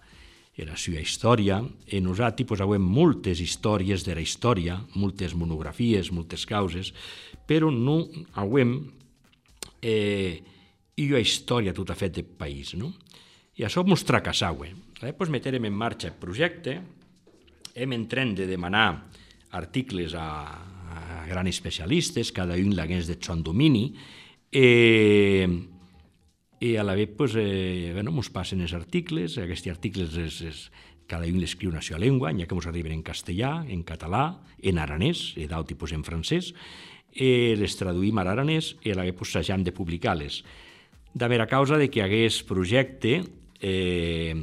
la 0.66 0.74
sua 0.74 0.98
història, 0.98 1.60
e 1.86 2.00
nosaltres 2.02 2.48
posauem 2.50 2.82
moltes 2.82 3.38
històries 3.38 4.02
de 4.02 4.16
la 4.18 4.24
història, 4.24 4.80
moltes 4.98 5.36
monografies, 5.38 6.10
moltes 6.10 6.42
causes, 6.50 6.90
però 7.46 7.70
no 7.70 8.00
auem 8.34 8.72
eh, 9.78 10.42
una 11.06 11.22
història 11.22 11.74
tota 11.74 11.96
fet 11.98 12.18
de 12.18 12.24
país. 12.26 12.74
No? 12.78 12.92
I 13.58 13.66
això 13.66 13.84
mos 13.86 14.04
tracassaue. 14.06 14.72
Eh? 15.02 15.12
Pues 15.14 15.30
meterem 15.30 15.68
en 15.68 15.74
marxa 15.74 16.10
el 16.10 16.18
projecte, 16.18 16.78
hem 17.74 17.94
entrat 17.94 18.34
de 18.38 18.46
demanar 18.50 18.88
articles 19.54 20.14
a, 20.18 20.28
a 20.58 21.26
grans 21.28 21.54
especialistes, 21.54 22.32
cada 22.34 22.58
un 22.58 22.74
l'hagués 22.76 23.06
de 23.08 23.16
son 23.20 23.42
domini, 23.42 23.92
eh, 24.52 25.46
i 26.58 26.74
a 26.76 26.82
la 26.82 26.94
vegada 26.98 27.16
pues, 27.16 27.34
eh, 27.38 27.90
bueno, 27.94 28.10
passen 28.34 28.60
els 28.60 28.74
articles, 28.74 29.38
aquests 29.38 29.70
articles 29.70 30.16
és, 30.18 30.42
és, 30.42 30.62
cada 31.08 31.24
un 31.24 31.38
l'escriu 31.40 31.70
una 31.70 31.80
seva 31.80 32.02
llengua, 32.02 32.34
ja 32.36 32.44
que 32.46 32.54
mos 32.54 32.66
arriben 32.68 32.92
en 32.92 33.02
castellà, 33.02 33.64
en 33.64 33.80
català, 33.86 34.42
en 34.60 34.78
aranès, 34.78 35.32
i 35.40 35.46
d'altre 35.48 35.78
pues, 35.78 35.94
en 35.96 36.04
francès, 36.04 36.52
i 37.16 37.56
les 37.56 37.76
traduïm 37.78 38.18
a 38.20 38.26
l'aranès 38.26 38.74
i 38.84 38.92
a 38.92 38.98
la 38.98 39.06
vegada 39.06 39.16
pues, 39.22 39.32
s'hagam 39.32 39.64
de 39.64 39.72
publicar-les 39.72 40.42
de 41.14 41.28
mera 41.28 41.46
causa 41.46 41.78
de 41.78 41.88
que 41.90 42.02
hagués 42.02 42.42
projecte 42.46 43.22
eh, 43.60 44.34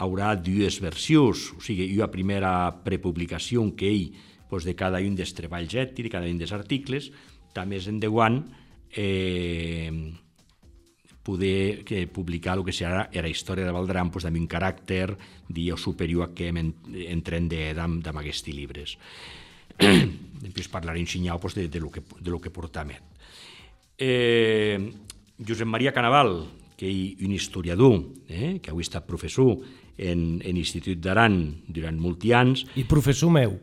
haurà 0.00 0.32
dues 0.36 0.80
versions, 0.80 1.50
o 1.56 1.60
sigui, 1.60 1.90
una 1.98 2.10
primera 2.10 2.52
prepublicació 2.84 3.66
que 3.76 3.90
ell 3.90 4.06
pues, 4.48 4.64
de 4.64 4.74
cada 4.74 5.02
un 5.04 5.14
dels 5.18 5.34
treballs 5.36 5.76
ètics, 5.76 6.08
de 6.08 6.12
cada 6.12 6.30
un 6.30 6.40
dels 6.40 6.54
articles, 6.56 7.10
també 7.52 7.78
és 7.78 7.88
endavant 7.90 8.40
eh, 8.96 9.92
poder 11.22 11.84
que 11.84 12.06
publicar 12.08 12.56
el 12.56 12.64
que 12.64 12.74
serà 12.74 13.08
era 13.12 13.28
història 13.28 13.66
de 13.68 13.74
Valdran 13.76 14.10
pues, 14.10 14.24
amb 14.26 14.40
un 14.40 14.48
caràcter 14.48 15.12
dia 15.48 15.76
superior 15.76 16.30
a 16.30 16.32
que 16.34 16.48
entren 16.48 17.48
de, 17.50 17.70
amb, 17.76 18.08
aquests 18.10 18.48
llibres. 18.48 18.96
Després 20.46 20.72
parlaré 20.72 21.00
en 21.02 21.06
Xinyau 21.06 21.38
pues, 21.38 21.54
de, 21.54 21.68
de, 21.68 21.80
lo 21.80 21.92
que, 21.92 22.02
de 22.18 22.30
lo 22.30 22.40
que 22.40 22.50
portamet. 22.50 23.04
Eh, 24.00 24.80
Josep 25.46 25.68
Maria 25.68 25.92
Canaval, 25.96 26.44
que 26.76 26.88
és 26.88 27.20
un 27.24 27.32
historiador, 27.32 27.98
eh, 28.28 28.58
que 28.62 28.72
avui 28.72 28.84
està 28.84 29.02
professor 29.04 29.56
en, 29.96 30.40
en 30.44 30.60
Institut 30.60 31.00
d'Aran 31.00 31.36
durant 31.68 31.98
molts 32.00 32.30
anys. 32.36 32.64
I 32.80 32.86
professor 32.88 33.32
meu. 33.32 33.58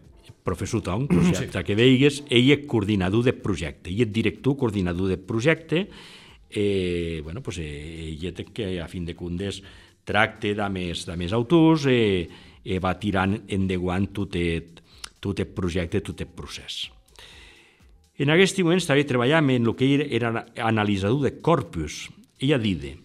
Professor 0.47 0.81
Tom, 0.83 1.07
projecte 1.11 1.59
sí. 1.59 1.65
que 1.67 1.75
veigues, 1.75 2.21
ell 2.29 2.53
és 2.55 2.67
coordinador 2.69 3.25
de 3.25 3.33
projecte, 3.35 3.91
ell 3.91 4.05
és 4.05 4.13
director 4.13 4.55
coordinador 4.59 5.11
de 5.11 5.17
projecte, 5.19 5.87
eh, 6.49 7.19
bueno, 7.23 7.43
pues, 7.43 7.59
eh, 7.59 8.15
ell 8.15 8.43
que 8.53 8.77
a 8.79 8.87
fin 8.87 9.05
de 9.05 9.15
comptes 9.15 9.61
tracte 10.07 10.53
de 10.55 10.67
més, 10.71 11.03
de 11.05 11.17
més 11.19 11.33
autors 11.35 11.87
eh, 11.91 12.27
eh, 12.63 12.79
va 12.79 12.95
tirant 12.99 13.35
endavant 13.47 14.07
tot 14.15 14.37
el, 14.39 14.77
tot 15.19 15.39
el 15.43 15.51
projecte, 15.51 16.01
tot 16.01 16.23
el 16.23 16.31
procés. 16.31 16.85
En 18.17 18.31
aquest 18.33 18.57
moment 18.63 18.79
estava 18.81 19.03
treballant 19.05 19.51
en 19.53 19.67
el 19.67 19.75
que 19.77 19.91
era 20.09 20.31
analitzador 20.65 21.21
de 21.21 21.35
corpus. 21.41 22.07
Ella 22.39 22.57
dide, 22.57 22.95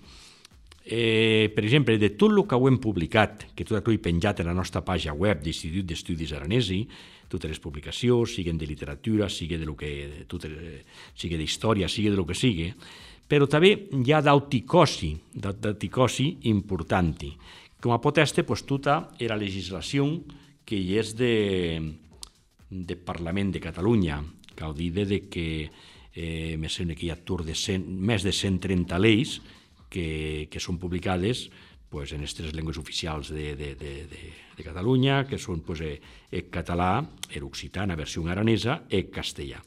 eh, 0.84 1.52
per 1.54 1.64
exemple, 1.64 1.98
de 1.98 2.10
tot 2.16 2.32
el 2.32 2.46
que 2.48 2.56
ho 2.56 2.68
hem 2.68 2.78
publicat, 2.80 3.50
que 3.54 3.64
tot 3.64 3.78
això 3.78 3.92
he 3.92 4.00
penjat 4.00 4.40
a 4.40 4.48
la 4.48 4.56
nostra 4.56 4.80
pàgina 4.80 5.12
web 5.12 5.42
d'Institut 5.42 5.84
d'Estudis 5.84 6.32
Aranesi, 6.32 6.86
totes 7.28 7.50
les 7.50 7.60
publicacions, 7.60 8.34
siguin 8.34 8.58
de 8.58 8.66
literatura, 8.66 9.28
sigui 9.28 9.56
de 9.56 9.68
lo 9.68 9.76
que, 9.76 10.24
tot, 10.28 10.48
sigui 11.14 11.36
d'història, 11.36 11.88
sigui 11.88 12.10
de 12.10 12.16
lo 12.16 12.26
que 12.28 12.36
sigui, 12.36 12.72
però 13.28 13.46
també 13.48 13.88
hi 13.92 14.12
ha 14.12 14.20
d'auticosi, 14.20 15.14
d'auticosi 15.32 16.28
importanti. 16.48 17.32
Com 17.80 17.92
a 17.92 18.00
poteste, 18.00 18.44
pues, 18.44 18.64
tota 18.64 19.10
era 19.18 19.36
legislació 19.36 20.06
que 20.64 20.76
hi 20.76 20.98
és 21.00 21.16
de, 21.16 21.32
de 22.68 22.96
Parlament 22.96 23.52
de 23.52 23.60
Catalunya, 23.60 24.20
cal 24.58 24.76
dir 24.76 24.92
de 24.94 25.20
que 25.32 25.70
eh, 26.14 26.56
me 26.58 26.68
sembla 26.68 26.96
que 26.96 27.06
hi 27.06 27.12
ha 27.12 27.18
tur 27.18 27.42
de 27.44 27.54
100, 27.56 27.84
més 27.88 28.24
de 28.24 28.32
130 28.32 28.98
lleis 29.00 29.40
que, 29.92 30.48
que 30.50 30.60
són 30.60 30.78
publicades 30.80 31.48
pues, 31.92 32.12
en 32.16 32.24
les 32.24 32.34
tres 32.34 32.54
llengües 32.56 32.78
oficials 32.80 33.28
de, 33.32 33.52
de, 33.56 33.74
de, 33.76 33.92
de, 34.08 34.22
de 34.56 34.64
Catalunya, 34.64 35.26
que 35.28 35.38
són 35.38 35.60
pues, 35.64 35.82
eh, 35.84 35.98
el 36.32 36.48
català, 36.52 37.02
l'occità, 37.36 37.84
versió 37.96 38.24
aranesa, 38.32 38.80
i 38.88 39.04
castellà. 39.12 39.60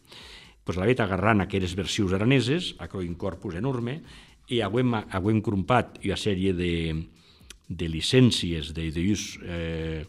Pues, 0.66 0.80
la 0.82 0.88
vet 0.90 1.04
agarrant 1.04 1.46
aquestes 1.46 1.76
versions 1.78 2.16
araneses, 2.18 2.74
aquell 2.82 3.14
corpus 3.22 3.60
enorme, 3.62 4.00
i 4.50 4.62
haguem, 4.66 4.98
haguem 4.98 5.42
crumpat 5.46 6.00
una 6.04 6.18
sèrie 6.18 6.54
de, 6.58 6.74
de 7.70 7.90
llicències 7.90 8.74
de, 8.74 8.90
eh, 9.46 10.06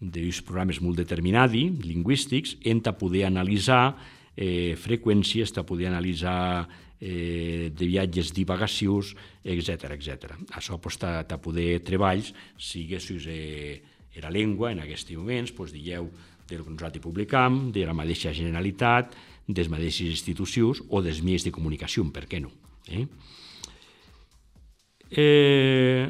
d'uns 0.00 0.42
programes 0.44 0.80
molt 0.84 0.98
determinats, 1.00 1.54
lingüístics, 1.54 2.56
hem 2.64 2.82
de 2.84 2.92
poder 2.92 3.24
analitzar 3.28 3.96
eh, 4.36 4.76
freqüències, 4.76 5.52
de 5.56 5.64
poder 5.64 5.88
analitzar 5.88 6.68
eh, 7.00 7.72
de 7.72 7.86
viatges 7.86 8.32
divagacions, 8.36 9.14
etc 9.44 9.92
etc. 9.96 10.36
Això 10.56 10.78
pues, 10.80 10.98
de 11.00 11.38
poder 11.42 11.80
treballs, 11.84 12.32
sigui 12.58 12.98
eh, 13.26 13.82
era 14.16 14.30
llengua 14.30 14.72
en 14.72 14.80
aquests 14.80 15.12
moments, 15.16 15.52
pues, 15.52 15.72
dieu 15.72 16.10
del 16.48 16.62
que 16.62 16.70
nosaltres 16.70 17.02
publicam, 17.02 17.72
de 17.72 17.86
la 17.86 17.94
mateixa 17.94 18.32
Generalitat, 18.32 19.16
de 19.46 19.62
les 19.62 19.70
mateixes 19.70 20.10
institucions 20.10 20.82
o 20.88 21.02
dels 21.02 21.22
mitjans 21.22 21.48
de 21.48 21.54
comunicació, 21.54 22.04
per 22.12 22.26
què 22.30 22.40
no? 22.42 22.52
Eh? 22.86 23.06
Eh, 25.10 26.06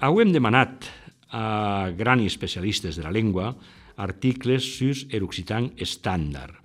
hem 0.00 0.32
demanat 0.32 0.88
a 1.30 1.90
grans 1.96 2.26
especialistes 2.26 2.96
de 2.96 3.04
la 3.04 3.12
llengua 3.12 3.54
articles 3.96 4.64
sus 4.78 5.06
l'occitan 5.12 5.72
estàndard. 5.76 6.56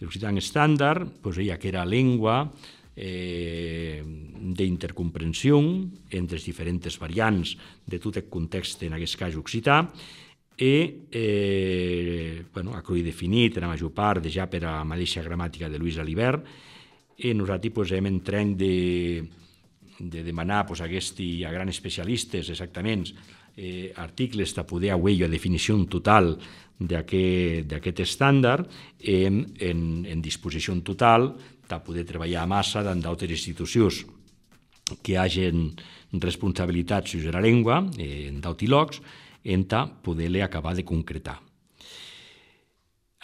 L'occitan 0.00 0.36
estàndard, 0.38 1.08
pues, 1.22 1.38
ella 1.38 1.58
que 1.58 1.68
era 1.68 1.86
llengua 1.86 2.52
eh, 2.96 4.02
d'intercomprensió 4.04 5.58
entre 6.10 6.36
les 6.36 6.44
diferents 6.44 6.98
variants 6.98 7.56
de 7.86 7.98
tot 7.98 8.16
el 8.16 8.28
context, 8.28 8.82
en 8.82 8.94
aquest 8.94 9.16
cas 9.18 9.36
occità, 9.36 9.80
i 10.56 11.06
eh, 11.10 12.44
bueno, 12.52 12.74
ha 12.76 12.82
definit 12.82 13.56
en 13.56 13.62
la 13.62 13.68
major 13.68 13.90
part 13.90 14.22
de 14.22 14.30
ja 14.30 14.46
per 14.46 14.62
a 14.64 14.78
la 14.78 14.84
mateixa 14.84 15.22
gramàtica 15.22 15.68
de 15.68 15.78
Lluís 15.78 15.98
Alibert 15.98 16.44
i 17.18 17.34
nosaltres 17.34 17.72
pues, 17.74 17.90
hem 17.90 18.06
entrenat 18.06 18.56
de, 18.56 19.24
de 19.98 20.22
demanar 20.22 20.64
pues, 20.66 20.80
a, 20.80 20.84
aquesti, 20.84 21.42
a 21.44 21.50
grans 21.50 21.74
especialistes 21.74 22.50
exactament 22.50 23.08
eh, 23.56 23.92
articles 23.96 24.54
de 24.54 24.64
poder 24.64 24.92
haver 24.94 25.18
la 25.20 25.28
definició 25.28 25.76
total 25.86 26.34
d'aquest 26.78 28.00
estàndard 28.02 28.66
en, 28.98 29.44
en, 29.60 30.04
en 30.06 30.22
disposició 30.22 30.74
total 30.82 31.34
de 31.68 31.78
poder 31.80 32.04
treballar 32.04 32.42
a 32.42 32.50
massa 32.50 32.82
en 32.90 33.00
d'altres 33.00 33.30
institucions 33.30 34.04
que 35.02 35.16
hagin 35.16 35.70
responsabilitats 36.12 37.14
sobre 37.14 37.32
la 37.32 37.40
llengua, 37.40 37.80
eh, 37.98 38.28
en 38.28 38.40
d'autilocs, 38.40 39.00
en 39.44 39.64
ta 39.68 39.86
poder-le 39.86 40.42
acabar 40.42 40.74
de 40.74 40.84
concretar. 40.84 41.40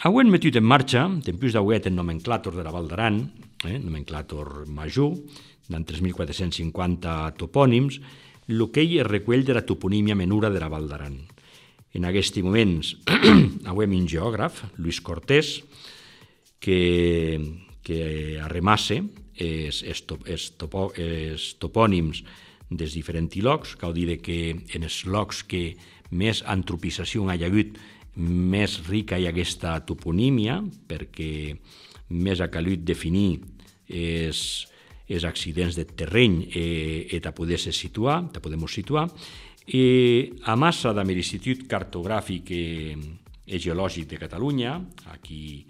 Hauen 0.03 0.31
metut 0.33 0.55
en 0.57 0.65
marxa, 0.65 1.03
tempus 1.21 1.53
d'auet 1.53 1.85
en 1.85 1.95
nomenclàtor 1.95 2.55
de 2.57 2.63
la 2.65 2.71
Val 2.73 2.87
d'Aran, 2.89 3.19
eh, 3.65 3.77
nomenclàtor 3.77 4.65
major, 4.65 5.13
d'en 5.69 5.85
3.450 5.85 7.37
topònims, 7.37 7.99
que 8.71 8.83
ell 8.83 9.03
recull 9.07 9.45
de 9.45 9.55
la 9.55 9.65
toponímia 9.65 10.15
menura 10.15 10.49
de 10.49 10.59
la 10.59 10.69
Val 10.69 10.87
d'Aran. 10.89 11.17
En 11.93 12.05
aquests 12.07 12.39
moments 12.43 12.95
avem 13.71 13.97
un 13.97 14.07
geògraf, 14.07 14.63
Luis 14.77 15.01
Cortés, 15.01 15.59
que, 16.61 17.39
que 17.83 18.39
arremasse 18.39 19.01
els, 19.35 19.81
els, 19.83 20.05
top, 20.07 20.23
els, 20.29 20.51
topo, 20.59 20.91
els 20.95 21.55
topònims 21.59 22.23
dels 22.71 22.95
diferents 22.95 23.35
llocs, 23.35 23.75
cal 23.75 23.93
dir 23.93 24.19
que 24.23 24.53
en 24.75 24.87
els 24.87 25.01
llocs 25.03 25.43
que 25.43 25.75
més 26.11 26.43
antropització 26.47 27.25
hi 27.27 27.43
ha 27.43 27.49
hagut, 27.49 27.79
més 28.15 28.79
rica 28.87 29.17
hi 29.17 29.27
ha 29.27 29.31
aquesta 29.31 29.77
toponímia, 29.87 30.61
perquè 30.87 31.55
més 32.11 32.39
ha 32.39 32.51
calut 32.51 32.83
definir 32.83 33.41
els, 33.87 34.70
els 35.11 35.25
accidents 35.27 35.75
de 35.75 35.85
terreny 35.85 36.41
eh, 36.47 37.07
e 37.11 37.19
ta 37.19 37.33
poder 37.35 37.59
se 37.59 37.73
situar, 37.75 38.23
ta 38.31 38.41
podem 38.43 38.63
situar, 38.67 39.07
i 39.67 39.83
a 40.49 40.55
massa 40.55 40.93
de 40.93 41.03
l'Institut 41.05 41.67
Cartogràfic 41.69 42.49
i 42.51 43.59
Geològic 43.59 44.07
de 44.09 44.17
Catalunya, 44.17 44.79
aquí 45.13 45.65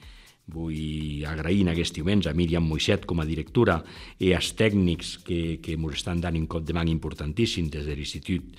vull 0.51 1.23
agrair 1.27 1.61
en 1.63 1.71
aquest 1.71 1.95
diumenge 1.95 2.29
a 2.29 2.35
Míriam 2.35 2.65
Moixet 2.67 3.05
com 3.07 3.21
a 3.21 3.27
directora 3.27 3.79
i 4.19 4.33
als 4.35 4.51
tècnics 4.57 5.17
que, 5.25 5.59
que 5.63 5.77
ens 5.77 5.99
estan 5.99 6.21
dant 6.21 6.37
un 6.37 6.47
cop 6.47 6.65
de 6.65 6.75
mà 6.75 6.83
importantíssim 6.87 7.69
des 7.71 7.85
de 7.87 7.95
l'Institut 7.95 8.55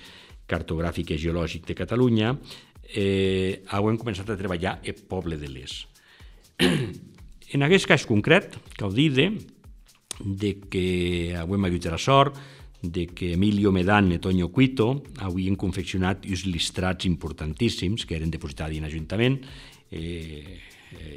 Cartogràfic 0.49 1.13
i 1.13 1.19
Geològic 1.21 1.67
de 1.67 1.75
Catalunya, 1.77 2.33
eh, 2.93 3.63
hem 3.67 3.97
començat 3.97 4.29
a 4.29 4.37
treballar 4.37 4.79
el 4.83 4.95
poble 5.09 5.37
de 5.37 5.49
l'Es. 5.49 5.85
en 7.55 7.65
aquest 7.65 7.87
cas 7.87 8.05
concret, 8.05 8.57
cal 8.77 8.93
dir 8.93 9.11
de 10.23 10.55
que 10.71 11.35
avui 11.37 11.59
hem 11.59 11.69
hagut 11.69 11.85
la 11.91 11.99
sort 11.99 12.39
de 12.83 13.07
que 13.07 13.33
Emilio 13.33 13.71
Medan 13.71 14.11
i 14.11 14.19
Toño 14.19 14.49
Cuito 14.51 15.03
havien 15.23 15.55
confeccionat 15.55 16.25
uns 16.27 16.43
listrats 16.45 17.07
importantíssims 17.07 18.03
que 18.05 18.17
eren 18.17 18.31
depositats 18.31 18.75
en 18.75 18.83
Ajuntament. 18.89 19.39
Eh, 19.91 20.59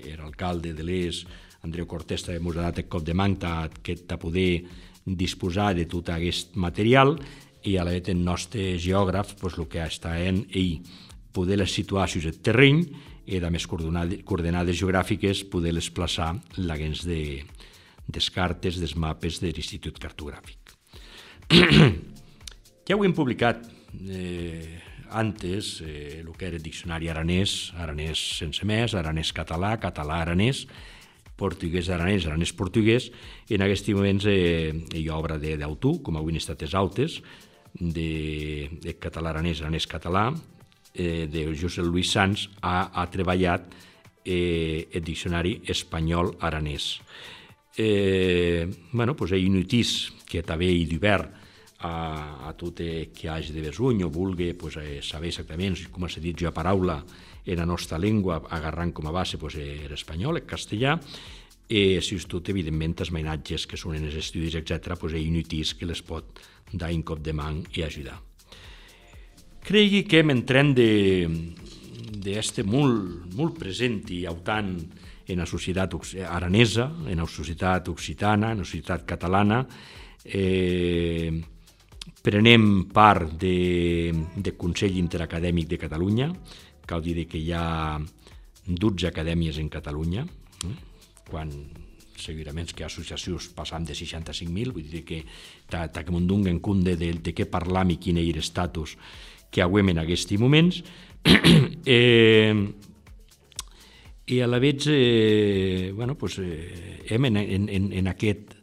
era 0.06 0.24
alcalde 0.24 0.72
de 0.72 0.84
l'ES, 0.86 1.24
Andreu 1.66 1.88
Cortés 1.90 2.22
també 2.22 2.38
ens 2.38 2.60
ha 2.60 2.68
dat 2.68 2.78
el 2.84 2.88
cop 2.88 3.02
de 3.04 3.14
manta 3.14 3.68
que 3.82 3.96
de 3.98 4.18
poder 4.20 4.62
disposar 5.04 5.74
de 5.74 5.86
tot 5.90 6.08
aquest 6.14 6.54
material 6.54 7.16
i 7.66 7.76
a 7.76 7.84
la 7.84 7.96
vegada 7.96 8.14
el 8.14 8.22
nostre 8.24 8.76
geògraf 8.78 9.34
pues, 9.40 9.58
el 9.58 9.66
que 9.66 9.82
està 9.82 10.14
en 10.22 10.44
ell 10.54 10.78
poder 11.32 11.58
les 11.58 11.74
situar 11.74 12.06
sobre 12.08 12.30
el 12.30 12.40
terreny 12.40 12.84
i 13.26 13.40
a 13.42 13.50
més 13.50 13.66
coordenades, 13.66 14.22
coordenades 14.24 14.78
geogràfiques 14.78 15.42
poder-les 15.50 15.90
plaçar 15.90 16.36
l'agens 16.56 17.02
de, 17.04 17.42
des 18.06 18.30
cartes, 18.30 18.78
des 18.80 18.96
mapes 18.96 19.40
de 19.42 19.52
l'Institut 19.52 19.98
Cartogràfic. 19.98 20.74
ja 22.88 22.96
ho 22.96 23.04
hem 23.04 23.14
publicat 23.14 23.62
eh, 24.08 24.80
antes, 25.10 25.80
eh, 25.84 26.20
el 26.20 26.32
que 26.36 26.46
era 26.48 26.56
el 26.56 26.62
diccionari 26.62 27.08
aranès, 27.08 27.72
aranès 27.78 28.22
sense 28.40 28.66
més, 28.66 28.94
aranès 28.94 29.32
català, 29.34 29.76
català 29.82 30.20
aranès, 30.24 30.66
portuguès 31.36 31.90
aranès, 31.92 32.26
aranès 32.26 32.52
portuguès, 32.56 33.10
en 33.50 33.62
aquests 33.62 33.92
moments 33.94 34.26
eh, 34.30 34.72
hi 34.94 35.06
ha 35.08 35.18
obra 35.18 35.38
d'autor, 35.38 36.00
com 36.02 36.16
avui 36.16 36.34
han 36.34 36.40
estat 36.42 36.62
les 36.64 36.74
autes, 36.74 37.20
de, 37.76 38.68
de 38.82 38.96
català 38.98 39.34
aranès, 39.34 39.60
aranès 39.60 39.86
català, 39.86 40.30
eh, 40.94 41.26
de 41.30 41.46
Josep 41.54 41.84
Luis 41.84 42.10
Sanz, 42.10 42.48
ha, 42.62 42.90
ha 42.92 43.06
treballat 43.12 43.68
eh, 44.24 44.88
el 44.92 45.04
diccionari 45.04 45.60
espanyol-aranès. 45.68 46.88
Eh, 47.76 48.68
bueno, 48.92 49.14
pues, 49.14 49.32
hi 49.36 49.44
inutis 49.44 50.12
que 50.26 50.42
també 50.42 50.70
hi 50.72 50.86
d'hivern 50.88 51.28
a, 51.84 52.48
a 52.48 52.52
tot 52.56 52.80
que 53.12 53.28
hagi 53.28 53.52
de 53.52 53.60
besuny 53.60 54.02
o 54.04 54.10
vulgui 54.10 54.54
pues, 54.56 54.78
eh, 54.80 55.00
saber 55.04 55.28
exactament 55.28 55.76
com 55.92 56.08
s'ha 56.08 56.22
dit 56.24 56.36
jo 56.40 56.48
a 56.48 56.56
paraula 56.56 57.02
en 57.44 57.60
la 57.60 57.66
nostra 57.68 57.98
llengua, 57.98 58.40
agarrant 58.50 58.92
com 58.96 59.06
a 59.06 59.12
base 59.12 59.38
pues, 59.38 59.54
l'espanyol, 59.90 60.40
el 60.40 60.48
castellà, 60.48 60.96
i 61.68 61.98
si 62.00 62.16
tot, 62.30 62.48
evidentment, 62.48 62.94
els 63.02 63.10
mainatges 63.10 63.66
que 63.66 63.76
són 63.78 63.96
en 63.98 64.06
els 64.06 64.14
estudis, 64.18 64.54
etc., 64.54 64.94
pues, 64.98 65.14
hi 65.14 65.26
inutis 65.26 65.74
que 65.74 65.86
les 65.86 66.02
pot 66.02 66.40
dar 66.72 66.92
un 66.94 67.02
cop 67.02 67.20
de 67.22 67.34
man 67.34 67.62
i 67.74 67.82
ajudar. 67.82 68.20
Cregui 69.66 70.04
que 70.06 70.22
m'entrem 70.22 70.72
d'este 72.22 72.62
molt, 72.62 73.26
molt 73.34 73.58
present 73.58 73.98
i 74.14 74.24
autant 74.30 74.76
en 75.28 75.42
la 75.42 75.46
societat 75.46 75.94
aranesa, 76.28 76.90
en 77.06 77.18
la 77.18 77.26
societat 77.26 77.88
occitana, 77.88 78.52
en 78.52 78.62
la 78.62 78.64
societat 78.64 79.04
catalana, 79.06 79.64
eh, 80.24 81.30
prenem 82.22 82.86
part 82.90 83.36
de, 83.38 84.12
de 84.34 84.56
Consell 84.58 84.96
Interacadèmic 84.98 85.68
de 85.68 85.78
Catalunya, 85.78 86.30
cal 86.86 87.02
dir 87.02 87.26
que 87.26 87.38
hi 87.38 87.50
ha 87.54 87.98
12 88.66 89.06
acadèmies 89.06 89.58
en 89.62 89.68
Catalunya, 89.70 90.26
eh? 90.66 90.76
quan 91.26 91.52
segurament 92.16 92.72
que 92.72 92.86
associacions 92.86 93.50
passam 93.54 93.84
de 93.84 93.94
65.000, 93.94 94.72
vull 94.72 94.88
dir 94.90 95.04
que 95.06 95.22
ta, 95.68 95.86
ta 95.92 96.02
que 96.04 96.14
mundungen 96.14 96.60
cunde 96.64 96.96
de, 96.96 97.12
de 97.20 97.34
què 97.36 97.46
parlam 97.50 97.92
i 97.92 97.98
quin 98.00 98.18
és 98.22 98.40
estatus 98.40 98.96
que 99.52 99.62
aguem 99.62 99.92
en 99.92 100.02
aquests 100.02 100.36
moments. 100.40 100.82
eh, 101.86 102.54
I 104.26 104.40
a 104.40 104.46
la 104.46 104.58
vegada, 104.58 104.90
eh, 104.90 105.92
bueno, 105.94 106.16
pues, 106.18 106.38
eh, 106.38 107.04
hem 107.08 107.24
en, 107.26 107.36
en, 107.36 107.92
en, 107.92 108.08
aquest 108.08 108.54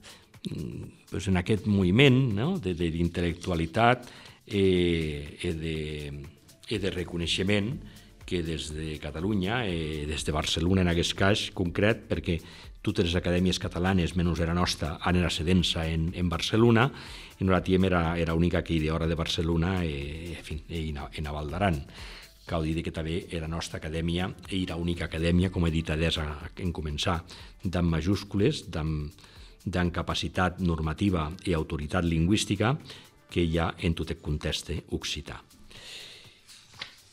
pues, 1.09 1.27
en 1.27 1.37
aquest 1.37 1.67
moviment 1.67 2.33
no? 2.35 2.47
d'intel·lectualitat 2.59 4.09
eh, 4.47 5.37
i, 5.39 5.51
de, 5.55 5.77
i 6.67 6.79
de 6.83 6.91
reconeixement 6.91 7.69
que 8.25 8.41
des 8.43 8.71
de 8.73 8.97
Catalunya, 8.99 9.61
eh, 9.67 10.03
des 10.07 10.25
de 10.25 10.35
Barcelona 10.35 10.83
en 10.83 10.91
aquest 10.91 11.15
cas 11.15 11.45
concret, 11.55 12.03
perquè 12.09 12.39
totes 12.83 13.07
les 13.07 13.15
acadèmies 13.15 13.59
catalanes, 13.59 14.17
menys 14.19 14.41
era 14.43 14.55
nostra, 14.57 14.97
han 14.99 15.15
era 15.19 15.31
sedença 15.31 15.85
en, 15.87 16.09
en 16.15 16.27
Barcelona, 16.27 16.89
i 17.39 17.47
nosaltres 17.47 17.87
era, 17.87 18.03
era 18.19 18.35
única 18.35 18.63
que 18.63 18.81
d'hora 18.83 19.07
de 19.07 19.15
Barcelona 19.15 19.77
eh, 19.85 20.41
en, 20.43 20.65
en, 20.67 20.99
en 21.07 21.31
Val 21.31 21.51
d'Aran. 21.51 21.79
Cal 22.45 22.65
dir 22.67 22.83
que 22.83 22.91
també 22.91 23.21
era 23.31 23.47
nostra 23.47 23.79
acadèmia, 23.79 24.27
era 24.51 24.75
única 24.75 25.05
acadèmia, 25.05 25.49
com 25.49 25.63
he 25.67 25.71
dit 25.71 25.89
adés 25.89 26.19
en 26.19 26.73
començar, 26.75 27.21
d'en 27.63 27.87
majúscules, 27.87 28.65
d'en 28.67 29.91
capacitat 29.95 30.59
normativa 30.59 31.29
i 31.47 31.55
autoritat 31.55 32.03
lingüística 32.03 32.75
que 33.31 33.45
hi 33.47 33.57
ha 33.57 33.71
en 33.79 33.95
tot 33.95 34.11
el 34.11 34.19
context 34.21 34.73
occità. 34.91 35.39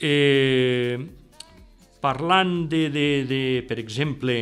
Eh, 0.00 0.98
parlant 2.00 2.66
de, 2.72 2.88
de, 2.90 3.06
de, 3.28 3.42
per 3.68 3.78
exemple, 3.78 4.36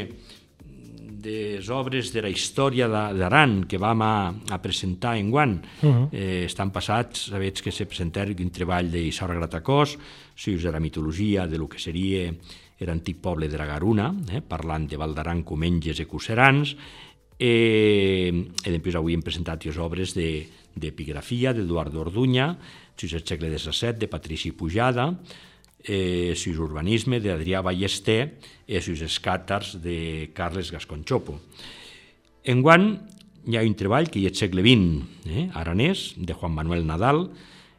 de 1.18 1.58
les 1.58 1.68
obres 1.74 2.12
de 2.14 2.22
la 2.22 2.30
història 2.30 2.86
d'Aran 2.88 3.64
que 3.66 3.78
vam 3.78 4.02
a, 4.06 4.30
a 4.30 4.58
presentar 4.62 5.16
en 5.18 5.30
Guant. 5.30 5.58
Uh 5.82 5.88
-huh. 5.88 6.08
eh, 6.12 6.44
estan 6.46 6.70
passats, 6.70 7.30
sabets 7.30 7.62
que 7.62 7.72
se 7.72 7.86
presenta 7.86 8.22
un 8.22 8.50
treball 8.50 8.90
d'Issaura 8.90 9.34
Gratacós, 9.34 9.98
si 10.34 10.54
de 10.56 10.72
la 10.72 10.80
mitologia 10.80 11.46
de 11.46 11.58
lo 11.58 11.68
que 11.68 11.78
seria 11.78 12.32
l'antic 12.80 13.20
poble 13.20 13.48
de 13.48 13.58
la 13.58 13.66
Garuna, 13.66 14.14
eh, 14.32 14.40
parlant 14.40 14.88
de 14.88 14.96
Valdaran, 14.96 15.42
Comenges 15.42 15.98
i 15.98 16.06
Cuserans, 16.06 16.76
Eh, 17.38 18.32
e 18.66 18.70
després 18.74 18.96
avui 18.98 19.14
hem 19.14 19.22
presentat 19.22 19.62
les 19.68 19.76
obres 19.78 20.10
d'epigrafia 20.18 21.52
de, 21.54 21.62
d'Eduardo 21.62 22.02
Orduña, 22.02 22.50
sis 22.98 23.14
el 23.14 23.22
segle 23.22 23.52
XVII, 23.54 23.94
de 23.94 24.08
Patrici 24.10 24.50
Pujada, 24.50 25.12
eh, 25.88 26.36
sis 26.36 26.58
urbanisme 26.60 27.18
d'Adrià 27.24 27.62
Ballester 27.64 28.20
i 28.68 28.80
sis 28.84 29.02
escàtars 29.06 29.78
de 29.82 30.28
Carles 30.36 30.70
Gasconchopo. 30.74 31.38
Enguant 32.48 32.90
hi 33.48 33.56
ha 33.56 33.64
un 33.64 33.76
treball 33.78 34.10
que 34.12 34.20
hi 34.20 34.28
és 34.28 34.38
segle 34.38 34.62
XX, 34.64 35.00
eh, 35.32 35.46
aranès, 35.56 36.12
de 36.16 36.36
Juan 36.36 36.52
Manuel 36.52 36.84
Nadal, 36.86 37.24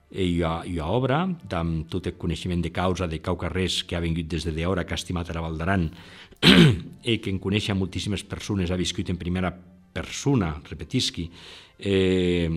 i 0.09 0.25
hi 0.25 0.41
ha, 0.41 0.63
hi 0.65 0.79
ha 0.81 0.89
obra 0.89 1.21
amb 1.53 1.85
tot 1.89 2.07
el 2.09 2.17
coneixement 2.17 2.63
de 2.65 2.71
causa 2.73 3.05
de 3.07 3.19
Cau 3.21 3.37
Carrers 3.37 3.83
que 3.85 3.95
ha 3.95 4.01
vingut 4.01 4.25
des 4.25 4.47
de 4.47 4.55
d'hora, 4.57 4.83
que 4.83 4.95
ha 4.95 4.97
estimat 4.97 5.29
a 5.29 5.37
la 5.37 5.45
Valdaran 5.45 5.85
i 7.13 7.19
que 7.21 7.29
en 7.29 7.37
coneix 7.37 7.69
moltíssimes 7.77 8.25
persones, 8.25 8.71
ha 8.71 8.79
viscut 8.79 9.11
en 9.13 9.21
primera 9.21 9.53
persona, 9.93 10.55
repetisqui, 10.65 11.29
eh, 11.77 12.49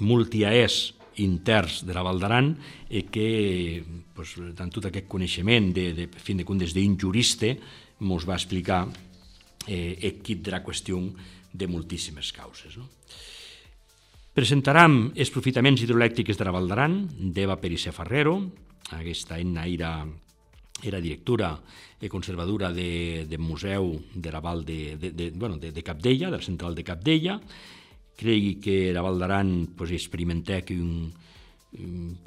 multiaès 0.00 0.80
interns 1.16 1.82
de 1.86 1.94
la 1.96 2.04
Valdaran 2.06 2.52
i 2.90 3.02
que 3.10 3.82
pues, 4.14 4.36
amb 4.38 4.72
tot 4.72 4.86
aquest 4.88 5.08
coneixement 5.10 5.72
de, 5.74 5.90
de 5.96 6.06
fin 6.14 6.38
de 6.38 6.46
comptes 6.46 6.74
d'un 6.76 6.96
jurista 7.00 7.50
ens 7.50 8.26
va 8.28 8.38
explicar 8.38 8.84
eh, 9.66 10.14
kit 10.22 10.40
de 10.46 10.54
la 10.54 10.62
qüestió 10.64 11.00
de 11.52 11.66
moltíssimes 11.66 12.32
causes. 12.32 12.78
No? 12.78 12.86
Presentarem 14.30 15.10
els 15.18 15.32
profitaments 15.34 15.82
hidroelèctrics 15.82 16.38
de 16.38 16.46
la 16.46 16.54
Valdaran, 16.54 17.00
d'Eva 17.34 17.58
Perisse 17.60 17.92
Ferrero, 17.92 18.38
aquesta 18.94 19.38
enna 19.42 19.66
era, 19.66 19.92
era 20.86 21.00
directora 21.02 21.50
i 22.00 22.08
conservadora 22.08 22.70
de, 22.72 23.26
de 23.28 23.38
museu 23.38 23.92
de 24.14 24.32
la 24.32 24.40
Val 24.40 24.64
de, 24.64 24.96
de, 24.96 25.10
de, 25.12 25.30
bueno, 25.34 25.58
de, 25.58 25.72
de 25.72 25.82
Capdella, 25.82 26.30
de 26.30 26.38
la 26.38 26.42
central 26.42 26.74
de 26.74 26.84
Capdella. 26.84 27.40
Cregui 28.20 28.58
que 28.60 28.92
la 28.92 29.02
Val 29.04 29.18
d'Aran 29.20 29.52
pues, 29.76 29.94
que 30.66 30.76
un, 30.76 31.12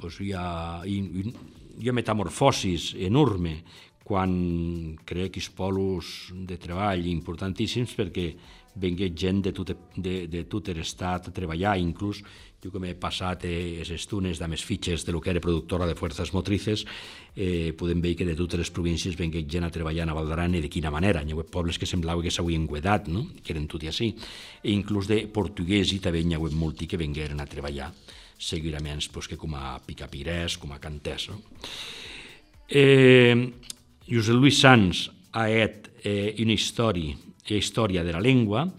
pues, 0.00 0.20
hi, 0.20 0.32
ha, 0.34 0.82
hi, 0.84 1.88
ha 1.88 1.94
metamorfosis 1.94 2.94
enorme 2.98 3.60
quan 4.04 4.98
crea 5.06 5.30
que 5.32 5.40
polos 5.48 6.32
de 6.34 6.58
treball 6.60 7.06
importantíssims 7.08 7.94
perquè 7.96 8.26
vengué 8.76 9.12
gent 9.16 9.40
de 9.46 9.52
tot, 9.54 9.70
de, 9.96 10.26
de 10.28 10.42
tot 10.50 10.68
l'estat 10.74 11.30
a 11.30 11.32
treballar, 11.32 11.78
inclús 11.80 12.20
jo 12.64 12.72
que 12.72 12.80
m'he 12.80 12.94
passat 12.96 13.44
eh, 13.44 13.76
les 13.82 13.90
estunes 13.92 14.38
de 14.40 14.46
més 14.48 14.62
fitxes 14.64 15.04
de 15.04 15.12
lo 15.12 15.20
que 15.20 15.30
era 15.34 15.42
productora 15.44 15.86
de 15.86 15.94
fuerzas 15.94 16.32
motrices, 16.32 16.86
eh, 17.36 17.74
podem 17.76 18.00
veure 18.00 18.16
que 18.16 18.24
de 18.24 18.36
totes 18.38 18.62
les 18.62 18.70
províncies 18.72 19.18
vengué 19.18 19.44
gent 19.44 19.66
a 19.66 19.72
treballar 19.74 20.08
a 20.08 20.16
Valdaran 20.16 20.56
i 20.56 20.62
de 20.64 20.70
quina 20.72 20.92
manera. 20.94 21.20
Hi 21.20 21.36
ha 21.36 21.44
pobles 21.44 21.78
que 21.78 21.86
semblava 21.86 22.24
que 22.24 22.32
s'havien 22.32 22.64
guedat, 22.66 23.10
no? 23.12 23.26
que 23.44 23.52
eren 23.52 23.68
tot 23.68 23.84
i 23.84 23.92
així. 23.92 24.14
E 24.62 24.72
inclús 24.72 25.10
de 25.10 25.26
portuguesi 25.28 26.00
també 26.00 26.24
hi 26.24 26.34
ha 26.34 26.40
molti 26.40 26.88
que 26.88 27.00
vengueren 27.00 27.40
a 27.40 27.46
treballar, 27.46 27.92
segurament 28.38 29.04
pues, 29.12 29.28
que 29.28 29.36
com 29.36 29.54
a 29.54 29.76
picapirès, 29.84 30.56
com 30.56 30.72
a 30.72 30.80
cantès. 30.80 31.28
No? 31.28 31.42
Eh, 32.68 33.36
Josep 34.08 34.40
Luis 34.40 34.58
Sanz 34.58 35.10
ha 35.32 35.50
et 35.50 35.90
eh, 36.02 36.32
una 36.40 36.56
història 36.56 37.20
història 37.44 38.00
de 38.02 38.12
la 38.12 38.22
llengua 38.24 38.70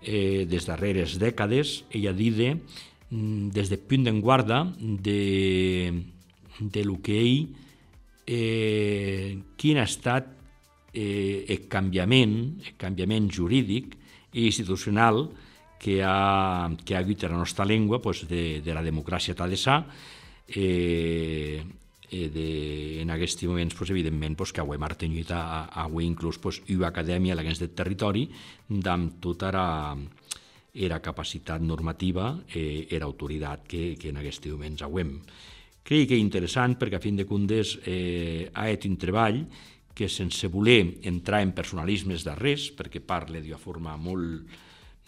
eh, 0.00 0.46
des 0.48 0.64
darreres 0.64 1.18
dècades, 1.20 1.84
ella 1.92 2.14
dide 2.16 2.54
mm, 2.54 2.87
des 3.10 3.70
de 3.70 3.78
punt 3.80 4.04
d'en 4.04 4.20
guarda 4.20 4.64
de, 4.78 6.02
de 6.60 6.84
lo 6.84 6.98
que 7.00 7.16
ell 7.20 7.46
eh, 8.28 9.38
quin 9.56 9.80
ha 9.80 9.86
estat 9.88 10.28
eh, 10.92 11.46
el 11.48 11.66
canviament, 11.68 12.60
el 12.60 12.76
canviament 12.76 13.30
jurídic 13.32 13.96
i 14.36 14.44
institucional 14.46 15.28
que 15.78 16.02
ha, 16.04 16.68
que 16.84 16.96
ha 16.96 17.00
hagut 17.00 17.24
a 17.24 17.32
la 17.32 17.38
nostra 17.38 17.64
llengua 17.64 18.02
pues, 18.02 18.26
de, 18.28 18.60
de 18.60 18.74
la 18.74 18.84
democràcia 18.84 19.36
tadessà 19.38 19.80
eh, 20.48 21.62
eh, 22.10 22.28
de, 22.28 22.48
en 23.00 23.10
aquests 23.14 23.44
moments, 23.46 23.74
pues, 23.78 23.90
evidentment, 23.90 24.36
pues, 24.36 24.52
que 24.52 24.60
avui 24.60 24.76
hem 24.76 24.84
artenyit 24.84 25.32
a, 25.32 25.64
a, 25.64 25.84
avui 25.86 26.04
inclús 26.04 26.40
pues, 26.42 26.60
una 26.68 26.90
acadèmia 26.90 27.32
a 27.32 27.38
l'agents 27.38 27.62
del 27.62 27.72
territori 27.72 28.26
amb 28.84 29.16
tota 29.22 29.52
la, 29.54 29.68
era 30.78 31.00
capacitat 31.02 31.62
normativa 31.62 32.30
eh, 32.54 32.86
era 32.90 33.06
autoritat 33.06 33.66
que, 33.66 33.96
que 33.98 34.12
en 34.12 34.20
aquests 34.20 34.46
moments 34.52 34.84
avem. 34.86 35.16
Crec 35.82 36.10
que 36.10 36.16
és 36.18 36.22
interessant 36.22 36.76
perquè 36.78 36.98
a 36.98 37.02
fin 37.02 37.16
de 37.16 37.26
comptes 37.26 37.78
eh, 37.84 38.48
ha 38.52 38.68
estat 38.70 38.90
un 38.90 38.96
treball 39.00 39.42
que 39.98 40.06
sense 40.08 40.46
voler 40.46 41.00
entrar 41.10 41.40
en 41.42 41.50
personalismes 41.56 42.22
de 42.22 42.34
res, 42.38 42.68
perquè 42.70 43.00
parla 43.02 43.40
d'una 43.42 43.58
forma 43.58 43.96
molt, 43.98 44.44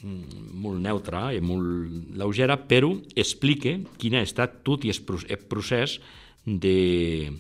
mm, 0.03 0.41
molt 0.59 0.83
neutra 0.83 1.29
i 1.37 1.39
molt 1.39 2.17
lleugera, 2.19 2.57
però 2.59 2.91
explica 3.15 3.77
quin 4.01 4.17
ha 4.19 4.25
estat 4.27 4.65
tot 4.67 4.85
i 4.85 4.91
el 4.91 5.45
procés 5.47 6.01
de, 6.45 7.31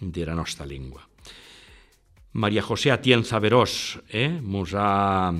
de 0.00 0.26
la 0.26 0.34
nostra 0.34 0.66
llengua. 0.66 1.06
Maria 2.32 2.62
José 2.62 2.92
Atienza 2.92 3.40
Verós 3.40 3.98
eh, 4.10 4.28
mos 4.42 4.74
ha 4.74 5.32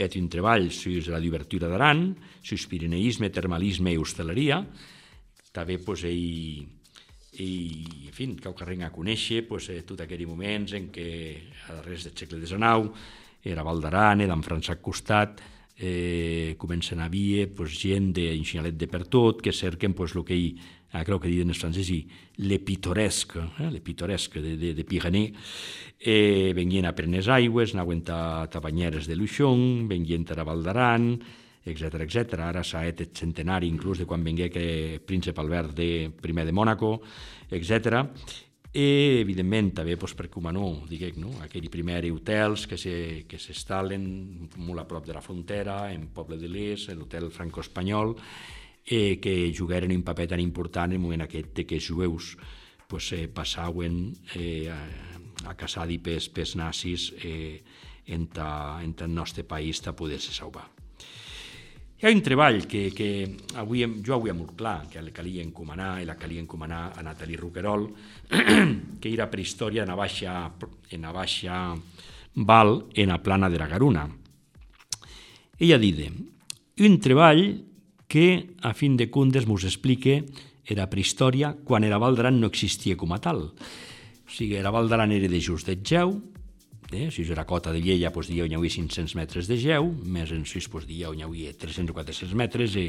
fet 0.00 0.16
un 0.20 0.28
treball 0.32 0.70
sobre 0.72 1.12
la 1.12 1.20
divertura 1.20 1.68
d'Aran, 1.68 2.04
sobre 2.40 2.68
pirineisme, 2.70 3.30
termalisme 3.32 3.92
i 3.92 4.00
hostaleria. 4.00 4.62
També 5.52 5.78
pues, 5.82 6.04
ell, 6.08 6.64
ell, 7.36 8.08
en 8.08 8.16
fi, 8.16 8.28
cau 8.40 8.54
que 8.56 8.64
a 8.64 8.92
conèixer 8.94 9.44
pues, 9.48 9.68
eh, 9.70 9.82
tot 9.84 10.00
aquells 10.00 10.28
moments 10.28 10.76
en 10.78 10.90
què 10.94 11.10
a 11.68 11.80
darrere 11.80 12.00
del 12.06 12.16
segle 12.16 12.40
XIX 12.40 12.92
era 13.44 13.64
Val 13.64 13.80
d'Aran, 13.80 14.20
era 14.20 14.36
en 14.36 14.44
Francesc 14.44 14.80
Costat, 14.80 15.40
eh, 15.80 16.54
comencen 16.58 17.00
a 17.00 17.06
haver 17.08 17.48
pues, 17.56 17.76
gent 17.80 18.12
d'Enxinalet 18.12 18.76
de 18.76 18.88
per 18.88 19.06
tot, 19.08 19.40
que 19.42 19.52
cerquen 19.52 19.94
pues, 19.94 20.14
el 20.14 20.24
que 20.24 20.36
ell, 20.36 20.60
ah, 20.92 21.04
creu 21.04 21.20
que 21.22 21.30
diuen 21.30 21.52
els 21.52 21.60
francesos, 21.60 22.04
le 22.40 22.58
pittoresque, 22.64 23.42
eh, 23.60 23.70
le 23.70 23.80
pittoresque 23.80 24.42
de, 24.42 24.56
de, 24.56 24.72
de 24.74 24.84
Pyrénées, 24.84 25.32
eh, 26.00 26.52
venien 26.56 26.86
a 26.86 26.94
Prenes 26.96 27.28
Aigües, 27.28 27.74
anaven 27.74 28.02
a 28.08 28.48
Tabanyeres 28.50 29.06
de 29.06 29.16
Luixón, 29.16 29.88
venien 29.88 30.26
a 30.26 30.44
Val 30.44 30.62
d'Aran, 30.64 31.12
etc 31.64 32.00
etc. 32.06 32.40
Ara 32.40 32.62
s'ha 32.64 32.86
et 32.88 33.02
centenari 33.16 33.68
inclús 33.68 34.00
de 34.00 34.06
quan 34.06 34.24
vengué 34.24 34.50
que 34.50 35.00
príncep 35.06 35.38
Albert 35.38 35.74
de 35.76 36.10
primer 36.10 36.46
de 36.46 36.52
Mònaco, 36.52 37.00
etc. 37.50 38.06
I, 38.70 39.18
evidentment, 39.18 39.72
també 39.74 39.96
doncs, 39.98 40.14
per 40.14 40.28
Cumanó, 40.30 40.84
diguem, 40.86 41.16
no? 41.18 41.32
aquell 41.42 41.66
primer 41.72 42.04
hotels 42.12 42.68
que 42.70 42.78
s'instal·len 42.78 44.04
se, 44.46 44.60
molt 44.62 44.84
a 44.84 44.86
prop 44.86 45.08
de 45.08 45.16
la 45.16 45.22
frontera, 45.24 45.90
en 45.90 46.06
Poble 46.14 46.38
de 46.38 46.46
l'Es, 46.46 46.86
l'hotel 46.94 47.32
franco-espanyol, 47.34 48.14
eh, 48.90 49.20
que 49.22 49.54
jugueren 49.56 49.92
un 49.94 50.02
paper 50.02 50.26
tan 50.26 50.40
important 50.40 50.90
en 50.90 50.98
el 50.98 51.02
moment 51.02 51.22
aquest 51.22 51.54
de 51.54 51.64
que 51.64 51.78
els 51.78 51.86
jueus 51.86 52.36
pues, 52.88 53.12
eh, 53.12 53.28
passaven 53.28 54.12
eh, 54.34 54.66
a, 54.68 54.80
a 55.48 55.54
caçar 55.54 55.86
pes, 56.02 56.28
pes 56.28 56.56
nazis 56.58 57.12
eh, 57.22 57.62
en, 58.06 58.26
ta, 58.26 58.82
en 58.82 58.96
el 58.98 59.14
nostre 59.14 59.44
país 59.44 59.80
ta 59.80 59.94
poder-se 59.94 60.34
salvar. 60.34 60.66
Hi 62.00 62.08
ha 62.08 62.10
un 62.16 62.22
treball 62.24 62.66
que, 62.66 62.90
que 62.96 63.08
avui, 63.60 63.84
jo 64.02 64.14
avui 64.16 64.32
molt 64.32 64.56
clar, 64.56 64.88
que 64.90 65.02
la 65.04 65.12
calia 65.14 65.44
encomanar, 65.44 66.00
i 66.02 66.06
la 66.08 66.16
calia 66.16 66.40
encomanar 66.40 66.94
a 66.96 67.02
Nathalie 67.04 67.36
Ruquerol, 67.36 67.86
que 69.00 69.12
era 69.12 69.30
prehistòria 69.30 69.84
en 69.84 69.92
a 69.92 69.98
baixa, 70.00 70.48
en 70.90 71.04
a 71.04 71.12
baixa 71.12 71.62
val 72.34 72.86
en 72.94 73.12
a 73.12 73.22
plana 73.22 73.50
de 73.52 73.58
la 73.60 73.68
Garuna. 73.68 74.08
Ella 75.60 75.78
dide, 75.78 76.10
un 76.80 76.98
treball 77.04 77.69
que, 78.10 78.50
a 78.66 78.74
fin 78.74 78.98
de 78.98 79.06
cundes, 79.14 79.46
mos 79.46 79.62
explique 79.64 80.24
era 80.66 80.90
prehistòria 80.90 81.54
quan 81.64 81.86
era 81.86 82.02
Val 82.02 82.18
d'Aran 82.18 82.42
no 82.42 82.50
existia 82.50 82.98
com 82.98 83.14
a 83.14 83.22
tal. 83.22 83.46
O 83.54 84.30
sigui, 84.34 84.58
era 84.58 84.74
Val 84.74 84.90
d'Aran 84.90 85.14
era 85.14 85.30
de 85.30 85.40
just 85.40 85.70
de 85.70 85.78
Geu, 85.78 86.18
Eh? 86.92 87.10
Si 87.10 87.22
era 87.22 87.46
cota 87.46 87.70
de 87.70 87.80
lleia, 87.80 88.10
doncs, 88.10 88.26
dia 88.26 88.42
on 88.42 88.50
hi 88.50 88.56
havia 88.58 88.72
500 88.74 89.14
metres 89.14 89.46
de 89.46 89.56
geu, 89.62 89.92
més 90.02 90.32
en 90.34 90.42
sis, 90.48 90.66
doncs, 90.66 90.88
dia 90.88 91.10
on 91.10 91.20
hi 91.20 91.22
havia 91.22 91.52
300 91.54 91.92
o 91.92 91.94
400 91.94 92.34
metres, 92.34 92.74
i, 92.74 92.88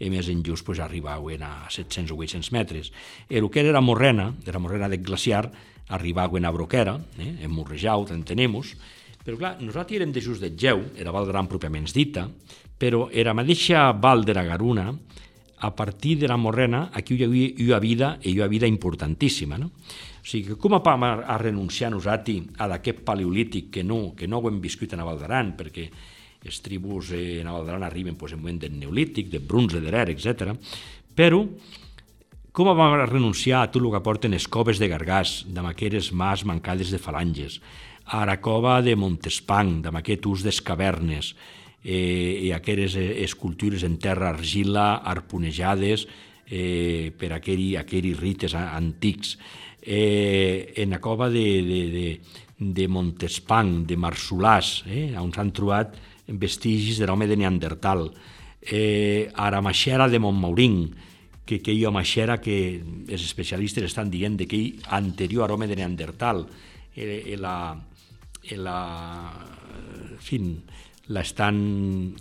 i 0.00 0.08
més 0.12 0.30
en 0.32 0.40
just 0.46 0.64
doncs, 0.64 0.80
arribaven 0.80 1.44
a 1.44 1.68
700 1.68 2.14
o 2.14 2.16
800 2.16 2.52
metres. 2.56 2.92
El 3.28 3.50
que 3.52 3.60
era 3.60 3.84
morrena, 3.84 4.30
de 4.32 4.56
la 4.56 4.62
morrena 4.62 4.88
del 4.88 5.04
glaciar, 5.04 5.50
arribaven 5.92 6.48
a 6.48 6.52
Broquera, 6.54 6.96
eh? 7.20 7.44
en 7.44 7.52
Morrejau, 7.52 8.06
entenemos, 8.14 8.72
però 9.22 9.36
clar, 9.36 9.52
nosaltres 9.60 10.00
érem 10.00 10.12
de 10.14 10.24
just 10.24 10.40
de 10.40 10.54
geu, 10.56 10.80
era 10.96 11.12
Val 11.12 11.28
Gran 11.28 11.50
pròpiament 11.50 11.84
dita, 11.92 12.30
però 12.82 13.06
era 13.14 13.30
mateixa 13.30 13.92
Val 13.94 14.24
de 14.26 14.34
la 14.34 14.42
Garuna, 14.42 14.90
a 15.62 15.70
partir 15.76 16.16
de 16.18 16.26
la 16.26 16.36
morrena, 16.36 16.88
aquí 16.92 17.14
hi 17.14 17.22
havia 17.22 17.52
una 17.68 17.78
vida, 17.78 18.08
i 18.26 18.34
una 18.34 18.48
vida 18.50 18.66
importantíssima, 18.66 19.54
no? 19.56 19.70
O 20.22 20.26
sigui, 20.26 20.56
com 20.58 20.74
vam 20.82 21.04
a, 21.06 21.12
a 21.30 21.36
renunciar 21.38 21.92
nosaltres 21.94 22.58
a 22.58 22.66
d'aquest 22.72 23.04
paleolític 23.06 23.70
que 23.70 23.84
no, 23.86 24.16
que 24.18 24.26
no 24.26 24.40
ho 24.40 24.50
hem 24.50 24.58
viscut 24.62 24.94
a 24.94 24.98
Naval 24.98 25.22
d'Aran, 25.22 25.54
perquè 25.58 25.86
els 26.42 26.58
tribus 26.62 27.12
eh, 27.14 27.44
Naval 27.46 27.70
d'Aran 27.70 27.86
arriben 27.86 28.18
pues, 28.18 28.34
en 28.34 28.42
moment 28.42 28.58
del 28.64 28.74
neolític, 28.74 29.30
de 29.30 29.38
bronze, 29.38 29.78
d'erer, 29.78 30.08
etc. 30.10 30.50
Però 31.14 31.44
com 32.50 32.74
vam 32.74 32.98
a 32.98 33.06
renunciar 33.06 33.62
a 33.62 33.70
tot 33.70 33.82
el 33.82 33.90
que 33.94 34.02
porten 34.02 34.34
les 34.34 34.50
coves 34.50 34.82
de 34.82 34.90
Gargàs, 34.90 35.44
amb 35.54 35.70
aquelles 35.70 36.10
mas 36.10 36.42
mancades 36.42 36.90
de 36.90 36.98
falanges, 36.98 37.60
a 38.10 38.26
la 38.26 38.40
cova 38.42 38.80
de 38.82 38.98
Montespan, 38.98 39.78
amb 39.86 40.02
aquest 40.02 40.26
ús 40.26 40.42
des 40.42 40.58
cavernes, 40.60 41.36
eh, 41.84 42.48
i 42.48 42.52
aquelles 42.52 42.96
eh, 42.96 43.22
escultures 43.24 43.82
en 43.84 43.98
terra 43.98 44.30
argila, 44.30 45.02
arponejades, 45.02 46.06
eh, 46.46 47.12
per 47.16 47.32
aquells 47.36 47.78
aquell 47.80 48.12
rites 48.18 48.54
antics, 48.54 49.36
eh, 49.82 50.72
en 50.76 50.90
la 50.90 51.00
cova 51.00 51.28
de, 51.30 51.46
de, 51.66 51.80
de, 51.90 52.06
de 52.58 52.88
Montespan, 52.88 53.82
de 53.86 53.96
Marsolàs, 53.96 54.82
eh, 54.86 55.10
on 55.18 55.32
s'han 55.34 55.52
trobat 55.52 55.96
vestigis 56.28 57.00
de 57.00 57.08
l'home 57.08 57.26
de 57.26 57.36
Neandertal, 57.36 58.10
eh, 58.62 59.30
a 59.34 59.50
la 59.50 59.60
Maxera 59.60 60.08
de 60.08 60.20
Montmaurín, 60.22 60.94
que, 61.44 61.58
ha 61.58 61.90
Maxera 61.90 62.40
que 62.40 62.80
els 63.08 63.22
especialistes 63.22 63.84
estan 63.84 64.10
dient 64.10 64.36
de 64.38 64.46
que 64.46 64.56
hi 64.56 64.68
anterior 64.94 65.44
a 65.44 65.48
l'home 65.50 65.66
de 65.66 65.76
Neandertal, 65.76 66.46
eh, 66.94 67.34
eh, 67.34 67.36
la, 67.36 67.74
eh, 68.42 68.56
la, 68.56 68.78
en 70.12 70.22
fin, 70.22 70.62
l'estan 71.10 71.56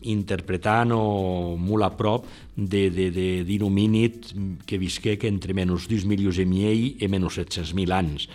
interpretant 0.10 0.94
o 0.96 1.56
molt 1.60 1.86
a 1.86 1.92
prop 1.94 2.26
d'un 2.56 3.68
homínid 3.68 4.32
que 4.66 4.80
visqué 4.82 5.18
que 5.22 5.30
entre 5.30 5.54
menys 5.54 5.86
2 5.92 6.08
milions 6.10 6.40
i 6.42 6.48
miei 6.50 6.88
i 6.98 7.12
menys 7.12 7.38
700.000 7.38 7.94
anys. 7.94 8.28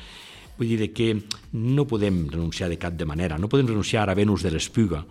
Vull 0.56 0.70
dir 0.72 0.92
que 0.96 1.10
no 1.52 1.84
podem 1.88 2.28
renunciar 2.30 2.70
de 2.70 2.78
cap 2.80 2.94
de 2.96 3.04
manera, 3.04 3.36
no 3.38 3.48
podem 3.48 3.66
renunciar 3.68 4.08
a 4.08 4.14
Venus 4.16 4.42
de 4.42 4.54
l'Espuga, 4.54 5.02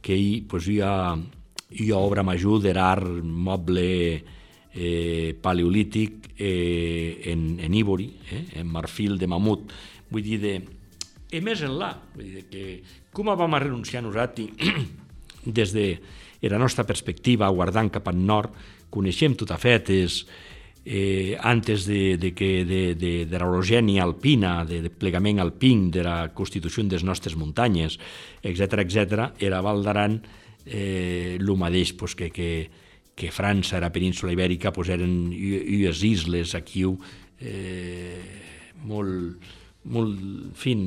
que 0.00 0.16
hi, 0.16 0.40
pues, 0.48 0.68
hi, 0.68 0.78
ha, 0.80 1.12
hi 1.70 1.90
ha 1.90 1.98
obra 1.98 2.24
major 2.24 2.62
de 2.62 2.72
l'art 2.72 3.20
moble 3.24 3.84
eh, 4.74 5.34
paleolític 5.42 6.30
eh, 6.38 7.20
en, 7.32 7.58
en 7.60 7.74
Ívori, 7.74 8.08
eh, 8.30 8.46
en 8.60 8.72
marfil 8.72 9.18
de 9.18 9.28
mamut. 9.28 9.74
Vull 10.10 10.24
dir, 10.24 10.40
de, 10.40 10.54
i 11.34 11.42
més 11.44 11.62
enlà, 11.66 11.90
vull 12.14 12.30
dir 12.38 12.44
que 12.50 12.64
com 13.14 13.32
vam 13.34 13.56
a 13.56 13.62
renunciar 13.62 14.02
nosaltres 14.04 14.50
des 15.58 15.74
de 15.74 15.88
la 16.50 16.58
nostra 16.60 16.84
perspectiva, 16.84 17.48
guardant 17.48 17.90
cap 17.90 18.08
al 18.10 18.18
nord, 18.20 18.52
coneixem 18.92 19.34
tot 19.34 19.50
a 19.50 19.58
fetes, 19.58 20.22
eh, 20.84 21.36
antes 21.40 21.86
de, 21.86 22.16
de, 22.20 22.34
que, 22.36 22.64
de, 22.68 22.94
de, 22.94 23.12
de 23.26 23.38
l'orogènia 23.40 24.04
alpina, 24.04 24.64
de, 24.68 24.82
de 24.84 24.90
plegament 24.92 25.40
alpin, 25.40 25.88
de 25.90 26.04
la 26.04 26.18
constitució 26.36 26.84
de 26.84 26.98
les 26.98 27.04
nostres 27.04 27.36
muntanyes, 27.40 27.98
etc 28.42 28.84
etc, 28.84 29.30
era 29.40 29.62
Val 29.64 29.82
d'Aran 29.84 30.20
eh, 30.66 31.38
mateix 31.56 31.94
pues, 31.96 32.14
que, 32.14 32.30
que, 32.30 32.70
que 33.14 33.30
França, 33.32 33.80
la 33.80 33.92
península 33.92 34.32
ibèrica, 34.32 34.72
pues, 34.72 34.92
eren 34.92 35.32
ues 35.32 36.04
isles 36.04 36.54
aquí 36.54 36.84
eh, 37.40 38.20
molt, 38.84 39.40
molt, 39.84 40.16
fin, 40.56 40.80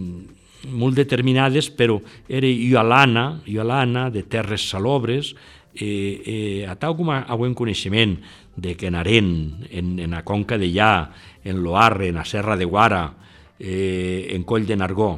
molt 0.74 0.98
determinades, 0.98 1.70
però 1.70 2.00
era 2.28 2.48
iolana, 2.48 3.42
iolana 3.46 4.10
de 4.14 4.24
terres 4.24 4.70
salobres, 4.70 5.36
eh, 5.78 6.66
eh, 6.66 6.76
tal 6.80 6.98
com 6.98 7.14
a 7.14 7.36
buen 7.38 7.54
coneixement 7.54 8.18
de 8.58 8.74
que 8.76 8.90
en 8.90 8.96
Aren, 8.98 9.30
en, 9.70 9.98
en 10.02 10.12
la 10.18 10.24
conca 10.26 10.58
de 10.58 10.72
Llà, 10.74 11.12
en 11.46 11.62
Loarre, 11.64 12.10
en 12.10 12.18
la 12.18 12.26
Serra 12.26 12.58
de 12.58 12.66
Guara, 12.66 13.14
eh, 13.60 14.34
en 14.34 14.44
Coll 14.44 14.66
de 14.66 14.76
Nargó, 14.76 15.12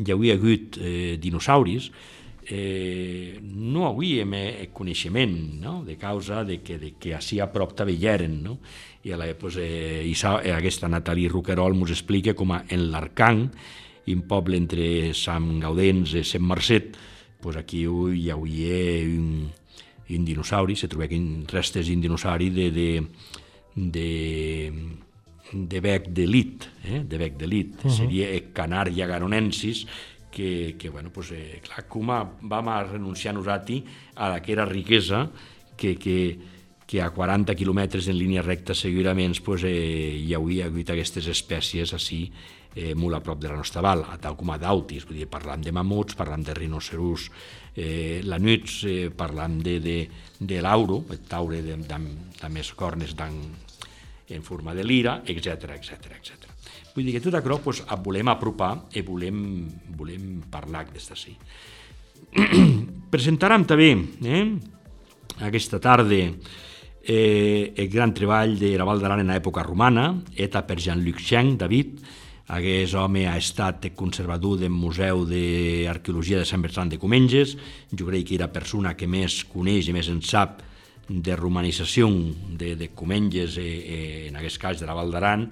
hi 0.00 0.12
havia 0.12 0.36
hagut 0.36 0.78
eh, 0.80 1.16
dinosauris, 1.20 1.90
eh, 2.48 3.38
no 3.42 3.86
havíem 3.88 4.34
eh, 4.34 4.68
coneixement 4.72 5.60
no? 5.60 5.84
de 5.84 5.96
causa 5.96 6.44
de 6.44 6.60
que, 6.62 6.78
de 6.78 6.92
que 6.98 7.14
així 7.14 7.40
a 7.40 7.50
prop 7.52 7.74
eren. 7.80 8.42
No? 8.42 8.58
I, 9.04 9.12
a 9.12 9.16
la, 9.16 9.34
pues, 9.34 9.56
eh, 9.58 10.02
i 10.06 10.14
eh, 10.14 10.52
aquesta 10.52 10.88
Nathalie 10.88 11.28
Roquerol 11.28 11.74
ens 11.74 11.90
explica 11.90 12.34
com 12.34 12.52
a 12.52 12.64
en 12.68 12.90
l'Arcang, 12.90 13.50
un 14.06 14.22
poble 14.22 14.56
entre 14.56 15.12
Sant 15.14 15.58
Gaudens 15.60 16.14
i 16.14 16.22
Sant 16.24 16.42
Marcet, 16.42 16.96
pues 17.42 17.56
aquí 17.56 17.84
hi 17.86 18.30
havia 18.30 19.04
un, 19.06 19.50
un 20.08 20.24
dinosauri, 20.24 20.76
se 20.76 20.88
troben 20.88 21.44
restes 21.50 21.88
d'un 21.88 22.00
dinosauri 22.00 22.50
de, 22.50 22.70
de, 22.70 23.02
de, 23.74 24.72
de 25.52 25.80
bec 25.80 26.08
d'elit, 26.14 26.68
eh? 26.86 27.02
de 27.02 27.18
bec 27.18 27.36
d'elit, 27.36 27.74
uh 27.82 27.84
-huh. 27.84 27.96
seria 27.96 28.28
Canaria 28.52 29.06
garonensis, 29.06 29.86
que, 30.36 30.76
que 30.78 30.90
bueno, 30.90 31.08
pues, 31.08 31.30
eh, 31.32 31.62
clar, 31.64 31.86
com 31.88 32.04
vam 32.12 32.68
a 32.68 32.82
renunciar 32.84 33.32
a 33.34 34.34
aquella 34.34 34.66
riquesa 34.66 35.30
que, 35.78 35.96
que, 35.96 36.38
que 36.86 37.00
a 37.00 37.08
40 37.08 37.54
quilòmetres 37.56 38.08
en 38.08 38.18
línia 38.18 38.42
recta 38.42 38.74
segurament 38.74 39.32
pues, 39.40 39.64
eh, 39.64 40.12
hi 40.20 40.34
hauria 40.36 40.66
hagut 40.66 40.90
aquestes 40.92 41.26
espècies 41.32 41.94
així 41.96 42.28
eh, 42.74 42.92
molt 42.94 43.16
a 43.16 43.22
prop 43.24 43.40
de 43.40 43.48
la 43.48 43.56
nostra 43.56 43.80
val, 43.80 44.04
a 44.04 44.18
tal 44.20 44.36
com 44.36 44.52
a 44.52 44.58
d'autis, 44.60 45.06
vull 45.08 45.16
dir, 45.16 45.26
parlam 45.26 45.64
de 45.64 45.72
mamuts, 45.72 46.14
parlam 46.14 46.44
de 46.44 46.52
rinocerus 46.52 47.30
eh, 47.74 48.20
lanuts, 48.22 48.82
eh, 48.84 49.08
parlam 49.08 49.56
de, 49.64 49.78
de, 49.80 49.96
de 50.38 50.60
l'auro, 50.60 51.06
el 51.16 51.24
taure 51.24 51.62
de, 51.64 51.78
de, 51.80 52.02
de 52.42 52.52
més 52.52 52.74
cornes 52.76 53.16
en 53.16 54.44
forma 54.44 54.74
de 54.76 54.84
lira, 54.84 55.22
etc 55.24 55.80
etc 55.80 56.12
etc. 56.20 56.45
Vull 56.96 57.04
dir 57.04 57.14
que 57.18 57.22
tot 57.22 57.36
això 57.36 57.60
pues, 57.60 57.82
volem 58.02 58.32
apropar 58.32 58.72
i 58.96 59.04
volem, 59.04 59.38
volem 59.96 60.40
parlar 60.50 60.86
des 60.88 61.06
d'ací. 61.10 61.36
Presentarem 63.12 63.66
també 63.68 63.92
eh, 64.24 64.44
aquesta 65.46 65.78
tarda 65.78 66.22
eh, 66.24 67.72
el 67.76 67.88
gran 67.92 68.16
treball 68.16 68.56
de 68.58 68.72
la 68.80 68.88
Val 68.88 69.02
d'Aran 69.02 69.22
en 69.22 69.34
l'època 69.34 69.62
romana, 69.62 70.08
eta 70.32 70.64
per 70.64 70.80
Jean-Luc 70.80 71.20
Cheng, 71.20 71.58
David, 71.60 72.00
Aquest 72.46 72.94
home 72.94 73.24
ha 73.26 73.34
estat 73.40 73.88
conservador 73.98 74.60
del 74.60 74.70
Museu 74.70 75.24
d'Arqueologia 75.26 76.38
de 76.38 76.46
Sant 76.46 76.62
Bertran 76.62 76.92
de 76.92 76.98
Comenges, 77.02 77.56
jo 77.90 78.06
crec 78.06 78.28
que 78.28 78.36
era 78.36 78.52
persona 78.54 78.92
que 78.94 79.08
més 79.10 79.40
coneix 79.50 79.88
i 79.90 79.94
més 79.96 80.06
en 80.12 80.20
sap 80.22 80.60
de 81.08 81.34
romanització 81.34 82.06
de, 82.54 82.76
de 82.78 82.92
Comenges, 82.94 83.58
eh, 83.58 83.66
eh, 83.66 84.20
en 84.28 84.38
aquest 84.38 84.62
cas 84.62 84.78
de 84.78 84.86
la 84.86 84.94
Val 84.94 85.10
d'Aran, 85.10 85.48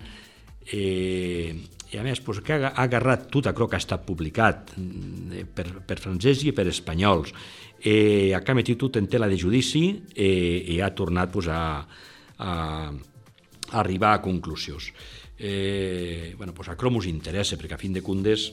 eh, 0.72 1.54
i 1.94 1.98
a 1.98 2.02
més 2.02 2.20
pues, 2.24 2.40
que 2.44 2.56
ha, 2.56 2.72
agarrat 2.82 3.28
tot 3.32 3.46
allò 3.46 3.68
que 3.68 3.78
ha 3.78 3.82
estat 3.82 4.04
publicat 4.06 4.74
eh, 4.78 5.44
per, 5.46 5.68
per 5.86 5.98
francès 6.02 6.42
i 6.44 6.52
per 6.56 6.66
espanyols, 6.70 7.34
eh, 7.84 8.34
ha 8.34 8.56
metit 8.56 8.80
tot 8.80 8.96
en 8.98 9.06
tela 9.10 9.28
de 9.30 9.38
judici 9.38 9.86
eh, 10.14 10.74
i 10.74 10.80
ha 10.80 10.90
tornat 10.96 11.30
pues, 11.32 11.48
a, 11.52 11.84
a, 12.38 12.52
a 12.90 13.78
arribar 13.80 14.14
a 14.14 14.22
conclusions. 14.22 14.90
Eh, 15.38 16.34
bueno, 16.36 16.54
pues 16.54 16.68
a 16.68 16.76
Cromos 16.76 17.06
interessa, 17.06 17.58
perquè 17.58 17.74
a 17.74 17.80
fin 17.80 17.92
de 17.92 18.02
comptes, 18.02 18.52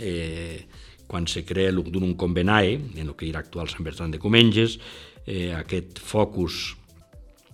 eh, 0.00 0.64
quan 1.06 1.26
se 1.28 1.44
crea 1.44 1.72
l'Ugdunum 1.72 2.16
Convenae, 2.16 2.74
en 2.96 3.08
el 3.08 3.16
que 3.16 3.28
era 3.28 3.42
actual 3.44 3.68
Sant 3.68 3.84
Bertran 3.84 4.10
de 4.10 4.20
Comenges, 4.20 4.78
eh, 5.26 5.52
aquest 5.54 6.00
focus 6.00 6.74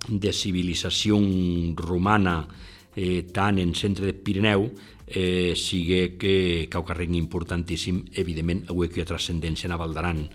de 0.09 0.33
civilització 0.33 1.19
romana 1.77 2.47
eh, 2.97 3.27
tant 3.33 3.59
en 3.59 3.75
centre 3.75 4.07
de 4.07 4.15
Pirineu, 4.15 4.69
eh, 5.07 5.55
sigue 5.57 6.17
que 6.17 6.69
carrec 6.69 7.11
importantíssim, 7.15 8.05
evidentment, 8.15 8.65
avui 8.69 8.89
que 8.89 9.01
hi 9.01 9.03
ha 9.03 9.09
transcendència 9.09 9.69
en 9.69 9.77
Val 9.79 9.95
d'Aran. 9.95 10.29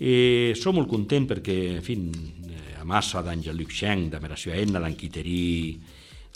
Eh, 0.00 0.54
som 0.56 0.74
molt 0.74 0.88
content 0.88 1.26
perquè, 1.28 1.76
en 1.76 1.82
fi, 1.82 1.98
eh, 1.98 2.78
a 2.80 2.84
massa 2.84 3.20
d'Àngel 3.22 3.56
Luc 3.56 3.70
Xeng, 3.70 4.08
de 4.10 4.20
Meració 4.20 4.54
Enna, 4.54 4.80
d'en 4.80 4.96
Quiterí 4.96 5.78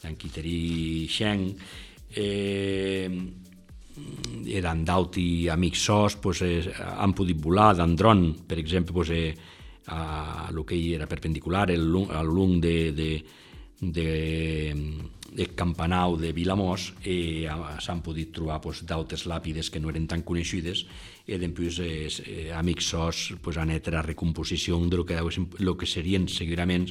en 0.05 0.17
Quiterí 0.17 1.07
Xeng, 1.09 1.47
eh, 2.15 3.09
eren 4.59 4.85
d'Auti 4.85 5.49
amics 5.49 5.85
sos, 5.87 6.17
pues, 6.17 6.43
eh, 6.43 6.73
han 6.77 7.15
pogut 7.15 7.41
volar 7.41 7.75
d'Andron, 7.77 8.45
per 8.47 8.59
exemple, 8.59 8.93
pues, 8.93 9.11
eh, 9.11 9.35
a 9.87 10.51
lo 10.53 10.65
que 10.65 10.95
era 10.95 11.07
perpendicular, 11.07 11.71
lung 11.71 12.61
de, 12.61 12.93
de, 12.93 13.25
de, 13.81 15.01
de 15.35 15.49
Campanau 15.59 16.17
de 16.17 16.33
Vilamós 16.33 16.93
eh, 17.03 17.51
s'han 17.83 18.03
pogut 18.07 18.31
trobar 18.37 18.61
pues, 18.63 18.85
d'altres 18.87 19.27
làpides 19.27 19.71
que 19.71 19.83
no 19.83 19.91
eren 19.91 20.07
tan 20.07 20.23
coneixides 20.23 20.85
i 21.27 21.39
després 21.41 21.81
eh, 21.83 22.07
eh, 22.07 22.49
amics 22.55 22.93
sos 22.95 23.25
pues, 23.43 23.59
han 23.59 23.75
etre 23.75 23.99
a 23.99 24.07
recomposició 24.07 24.79
de 24.87 24.97
lo 24.97 25.05
que, 25.05 25.19
lo 25.59 25.77
que 25.77 25.87
serien 25.87 26.29
segurament 26.29 26.89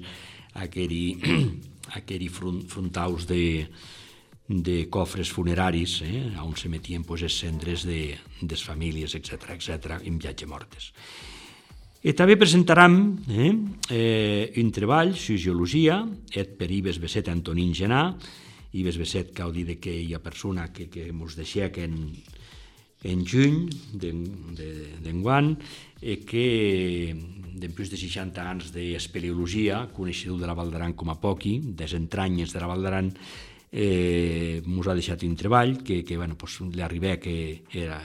aquell 0.53 1.17
aquells 1.97 2.39
frontaus 2.69 3.27
de, 3.27 3.67
de 4.47 4.89
cofres 4.89 5.32
funeraris, 5.32 6.01
eh, 6.03 6.36
on 6.41 6.56
se 6.56 6.69
metien 6.69 7.03
pues, 7.03 7.23
els 7.23 7.38
cendres 7.39 7.86
de, 7.88 8.17
des 8.41 8.63
famílies, 8.63 9.15
etc 9.15 9.56
etc 9.56 10.01
en 10.03 10.19
viatge 10.19 10.47
mortes. 10.47 10.91
I 12.04 12.12
també 12.12 12.36
presentarem 12.36 12.96
eh, 13.32 13.52
eh, 13.96 14.52
un 14.60 14.72
treball, 14.76 15.13
Sociologia, 15.16 16.02
et 16.36 16.50
per 16.60 16.68
Ives 16.68 16.98
Besset 17.00 17.30
Antonín 17.32 17.70
Genà, 17.72 18.10
Ives 18.76 18.98
Besset 19.00 19.30
cal 19.38 19.54
dir 19.56 19.78
que 19.80 19.94
hi 19.96 20.12
ha 20.12 20.20
persona 20.20 20.66
que, 20.76 20.89
que 20.92 21.06
ens 21.13 21.38
deixa 21.39 21.70
que 21.72 21.86
en, 21.88 21.96
en 23.08 23.22
juny 23.24 23.70
d'enguant, 23.96 25.54
de, 26.02 26.18
que 26.28 26.44
després 27.63 27.94
de 27.94 28.02
60 28.02 28.50
anys 28.52 28.74
d'espeleologia, 28.76 29.86
coneixedor 29.96 30.42
de 30.42 30.52
la 30.52 30.58
Val 30.60 30.76
d'Aran 30.76 30.98
com 31.00 31.13
a 31.13 31.16
poqui, 31.22 31.56
des 31.72 31.96
entranyes 31.96 32.52
de 32.52 32.66
la 32.66 32.68
Val 32.74 32.84
d'Aran, 32.84 33.13
eh, 33.72 34.60
mos 34.66 34.92
ha 34.92 34.98
deixat 35.00 35.24
un 35.24 35.39
treball 35.39 35.78
que, 35.88 36.02
que 36.04 36.20
bueno, 36.20 36.36
pues, 36.36 36.60
li 36.68 36.84
arribà 36.84 37.16
que 37.16 37.63
era, 37.72 38.02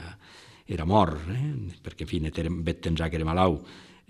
era 0.71 0.87
mort, 0.87 1.27
eh? 1.35 1.75
perquè, 1.83 2.07
en 2.07 2.13
fi, 2.15 2.23
vet 2.63 2.83
tens 2.87 3.03
que 3.03 3.19
era 3.19 3.27
malau. 3.27 3.59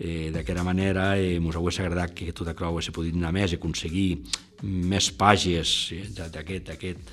Eh, 0.00 0.30
D'aquesta 0.32 0.64
manera, 0.64 1.18
eh, 1.20 1.38
mos 1.44 1.56
hauria 1.60 1.84
agradat 1.84 2.14
que 2.16 2.32
tot 2.32 2.48
això 2.48 2.70
hagués 2.70 2.88
pogut 2.88 3.12
anar 3.12 3.34
més, 3.36 3.52
aconseguir 3.52 4.22
més 4.64 5.10
pàgines 5.12 5.92
eh, 5.92 6.06
d'aquest 6.16 7.04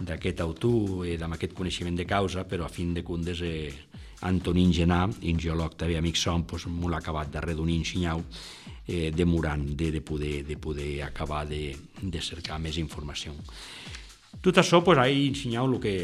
d'aquest 0.00 0.40
autor, 0.42 1.06
eh, 1.06 1.16
amb 1.22 1.36
aquest 1.36 1.54
coneixement 1.54 1.94
de 1.96 2.04
causa, 2.04 2.44
però 2.44 2.66
a 2.66 2.72
fin 2.72 2.92
de 2.94 3.04
comptes 3.06 3.40
eh, 3.46 3.70
Antonín 4.26 4.72
Genà, 4.72 5.04
un 5.06 5.38
geòleg 5.38 5.76
també 5.78 5.96
amic 5.96 6.16
som, 6.18 6.42
doncs, 6.48 6.66
m'ho 6.66 6.90
l'ha 6.90 6.98
acabat 6.98 7.30
de 7.30 7.40
redonir 7.44 7.78
ensenyau, 7.78 8.24
eh, 8.88 9.10
demorant 9.14 9.62
de, 9.76 9.90
de, 9.92 10.00
poder, 10.00 10.42
de 10.44 10.56
poder 10.56 11.02
acabar 11.06 11.44
de, 11.46 11.76
de 12.02 12.20
cercar 12.20 12.58
més 12.58 12.78
informació. 12.78 13.34
Tot 14.42 14.58
això, 14.60 14.82
pues, 14.84 14.98
ahí 14.98 15.28
ensenyau 15.28 15.68
el 15.70 15.78
que, 15.80 15.96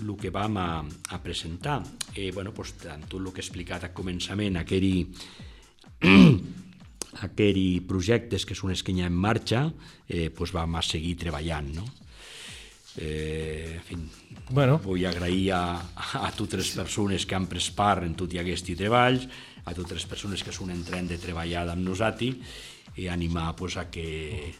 el 0.00 0.14
que 0.18 0.30
vam 0.30 0.56
a, 0.58 0.70
a 1.10 1.20
presentar. 1.22 1.82
Eh, 2.14 2.30
bueno, 2.32 2.52
pues, 2.52 2.74
tant 2.80 3.04
tot 3.06 3.20
el 3.20 3.30
que 3.32 3.42
he 3.42 3.44
explicat 3.44 3.84
al 3.84 3.94
començament, 3.94 4.58
aquell, 4.58 5.06
aquell 7.26 7.62
projectes 7.88 8.44
que 8.44 8.56
són 8.56 8.74
els 8.74 8.82
que 8.84 8.92
hi 8.92 9.02
ha 9.04 9.10
en 9.10 9.16
marxa, 9.16 9.66
eh, 10.08 10.28
pues, 10.30 10.52
vam 10.52 10.76
a 10.76 10.82
seguir 10.84 11.16
treballant, 11.20 11.72
no? 11.76 11.86
Eh, 12.96 13.76
en 13.76 13.82
fi, 13.84 13.96
bueno. 14.56 14.78
vull 14.80 15.04
agrair 15.04 15.50
a, 15.52 15.64
a 16.16 16.30
totes 16.32 16.62
les 16.62 16.70
persones 16.78 17.26
que 17.28 17.36
han 17.36 17.44
pres 17.50 17.68
part 17.76 18.06
en 18.06 18.14
tot 18.16 18.32
i 18.32 18.40
aquests 18.40 18.72
treballs, 18.72 19.26
a 19.66 19.74
totes 19.76 19.98
les 19.98 20.06
persones 20.08 20.44
que 20.44 20.54
són 20.54 20.72
entrant 20.72 21.08
de 21.10 21.18
treballar 21.20 21.66
amb 21.68 21.84
nosaltres 21.84 22.38
i 22.96 23.10
animar 23.12 23.50
pues, 23.56 23.76
a 23.76 23.90
que, 23.90 24.54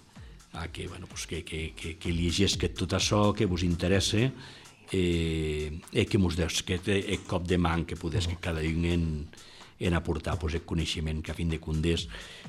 a 0.53 0.68
que, 0.68 0.88
bueno, 0.88 1.07
pues, 1.09 1.27
que, 1.27 1.44
que, 1.44 1.72
que, 1.77 1.96
que 1.96 2.12
que 2.59 2.68
tot 2.68 2.92
això 2.92 3.33
que 3.33 3.46
vos 3.46 3.62
interessa 3.62 4.31
eh, 4.92 5.72
i 5.92 6.05
que 6.05 6.18
mos 6.18 6.37
des 6.37 6.62
que 6.62 6.81
el 6.85 7.25
cop 7.27 7.46
de 7.46 7.59
man 7.59 7.85
que 7.85 7.96
podés 7.96 8.27
que 8.27 8.37
cada 8.37 8.61
un 8.61 8.85
en, 8.85 9.29
en 9.78 9.94
aportar 9.94 10.38
pues, 10.38 10.54
el 10.54 10.62
coneixement 10.62 11.22
que 11.22 11.32
a 11.32 11.38
fin 11.38 11.50
de 11.52 11.60
comptes 11.60 12.06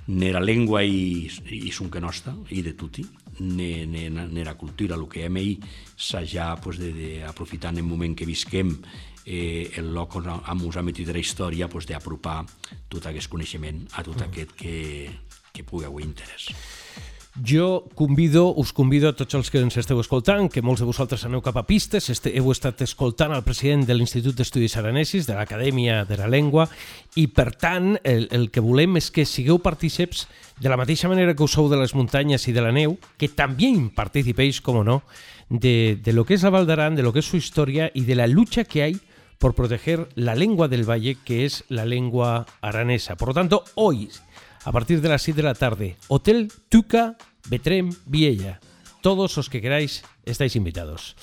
n'era 0.07 0.41
llengua 0.43 0.83
i, 0.83 1.27
i 1.51 1.71
son 1.75 1.91
que 1.91 2.01
nostra 2.03 2.35
i 2.49 2.63
de 2.63 2.73
tutti 2.73 3.05
n'era 3.39 4.55
cultura 4.57 4.95
el 4.95 5.05
que 5.11 5.25
hem 5.25 5.37
ahir 5.37 5.59
s'ha 5.95 6.55
pues, 6.61 6.79
de, 6.79 6.93
de, 6.93 7.11
aprofitant 7.27 7.77
el 7.77 7.83
moment 7.83 8.15
que 8.15 8.25
visquem 8.25 8.77
eh, 9.25 9.71
el 9.75 9.91
lloc 9.93 10.15
on 10.15 10.31
hem 10.31 10.65
usat 10.65 10.85
metit 10.87 11.11
la 11.11 11.19
història 11.19 11.67
pues, 11.67 11.85
d'apropar 11.85 12.45
tot 12.87 13.05
aquest 13.05 13.29
coneixement 13.29 13.83
a 13.93 14.03
tot 14.03 14.17
mm. 14.21 14.29
aquest 14.29 14.55
que, 14.55 14.75
que 15.51 15.67
pugui 15.67 15.85
haver 15.85 16.05
interès. 16.05 16.47
Jo 17.45 17.85
convido, 17.93 18.53
us 18.55 18.73
convido 18.73 19.09
a 19.09 19.13
tots 19.13 19.35
els 19.37 19.51
que 19.53 19.59
ens 19.61 19.75
esteu 19.77 19.99
escoltant, 20.01 20.47
que 20.49 20.63
molts 20.65 20.81
de 20.81 20.87
vosaltres 20.89 21.25
aneu 21.27 21.43
cap 21.45 21.59
a 21.59 21.65
pistes, 21.69 22.09
este, 22.09 22.31
heu 22.33 22.49
estat 22.49 22.81
escoltant 22.81 23.35
el 23.35 23.43
president 23.45 23.85
de 23.85 23.93
l'Institut 23.93 24.33
d'Estudis 24.37 24.77
Aranesis, 24.79 25.27
de 25.29 25.35
l'Acadèmia 25.37 26.01
de 26.09 26.17
la 26.17 26.29
Llengua, 26.33 26.65
i 27.15 27.27
per 27.29 27.51
tant 27.53 27.93
el, 28.01 28.25
el 28.33 28.49
que 28.49 28.63
volem 28.63 28.97
és 28.97 29.11
que 29.13 29.27
sigueu 29.29 29.61
partíceps 29.61 30.25
de 30.57 30.71
la 30.71 30.79
mateixa 30.81 31.11
manera 31.11 31.35
que 31.35 31.45
ho 31.45 31.51
sou 31.51 31.69
de 31.69 31.77
les 31.77 31.93
muntanyes 31.93 32.47
i 32.49 32.55
de 32.55 32.63
la 32.65 32.73
neu, 32.73 32.97
que 33.21 33.29
també 33.29 33.69
participéis, 33.93 34.61
com 34.65 34.81
no, 34.85 35.03
de, 35.49 35.99
de 36.01 36.13
lo 36.13 36.25
que 36.25 36.33
és 36.37 36.43
la 36.45 36.53
Val 36.53 36.65
d'Aran, 36.65 36.97
de 36.97 37.05
lo 37.05 37.13
que 37.13 37.21
és 37.21 37.29
su 37.29 37.37
història 37.37 37.91
i 37.93 38.01
de 38.01 38.17
la 38.17 38.25
lucha 38.25 38.65
que 38.65 38.81
hay 38.81 38.97
por 39.37 39.53
proteger 39.53 40.09
la 40.15 40.33
lengua 40.33 40.67
del 40.67 40.89
valle, 40.89 41.17
que 41.23 41.45
es 41.45 41.63
la 41.69 41.85
lengua 41.85 42.47
aranesa. 42.61 43.15
Por 43.15 43.29
lo 43.29 43.33
tanto, 43.35 43.63
hoy 43.75 44.09
a 44.67 44.71
partir 44.73 44.99
de 44.99 45.07
las 45.07 45.21
7 45.21 45.37
de 45.37 45.43
la 45.43 45.55
tarde. 45.55 45.95
Hotel 46.09 46.51
Tuca 46.67 47.15
Betrem 47.49 47.89
Viella. 48.05 48.59
Todos 49.01 49.37
os 49.37 49.49
que 49.49 49.61
queráis 49.61 50.03
estáis 50.25 50.57
invitados. 50.57 51.15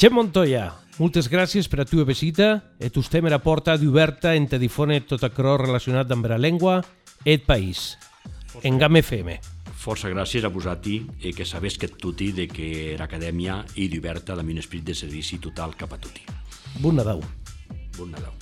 Che 0.00 0.08
Montoya, 0.08 0.80
moltes 0.96 1.28
gràcies 1.28 1.68
per 1.68 1.84
a 1.84 1.84
tu 1.84 2.00
visita 2.08 2.72
e 2.80 2.88
tu 2.88 3.04
estem 3.04 3.28
a 3.28 3.40
porta 3.44 3.76
d'oberta 3.76 4.32
en 4.32 4.48
te 4.48 4.56
difone 4.56 5.04
tot 5.04 5.28
acrò 5.28 5.60
relacionat 5.60 6.08
amb 6.08 6.24
la 6.24 6.40
llengua 6.40 6.80
et 7.24 7.44
país. 7.44 8.00
En 8.64 8.80
GAM 8.80 8.96
FM. 8.96 9.40
Força 9.76 10.08
gràcies 10.08 10.48
a 10.48 10.48
vosaltres 10.48 11.04
i 11.20 11.36
que 11.36 11.44
sabés 11.44 11.76
que 11.76 11.92
tutti 11.92 12.32
de 12.32 12.48
que 12.48 12.96
l'acadèmia 12.96 13.60
i 13.76 13.92
d'oberta 13.92 14.32
amb 14.32 14.48
un 14.48 14.64
esperit 14.64 14.88
de 14.88 14.96
servici 14.96 15.36
total 15.36 15.76
cap 15.76 15.92
a 15.92 16.00
tutti. 16.00 16.24
Bon 16.80 16.96
Nadal. 16.96 17.20
Bon 18.00 18.08
Nadal. 18.08 18.32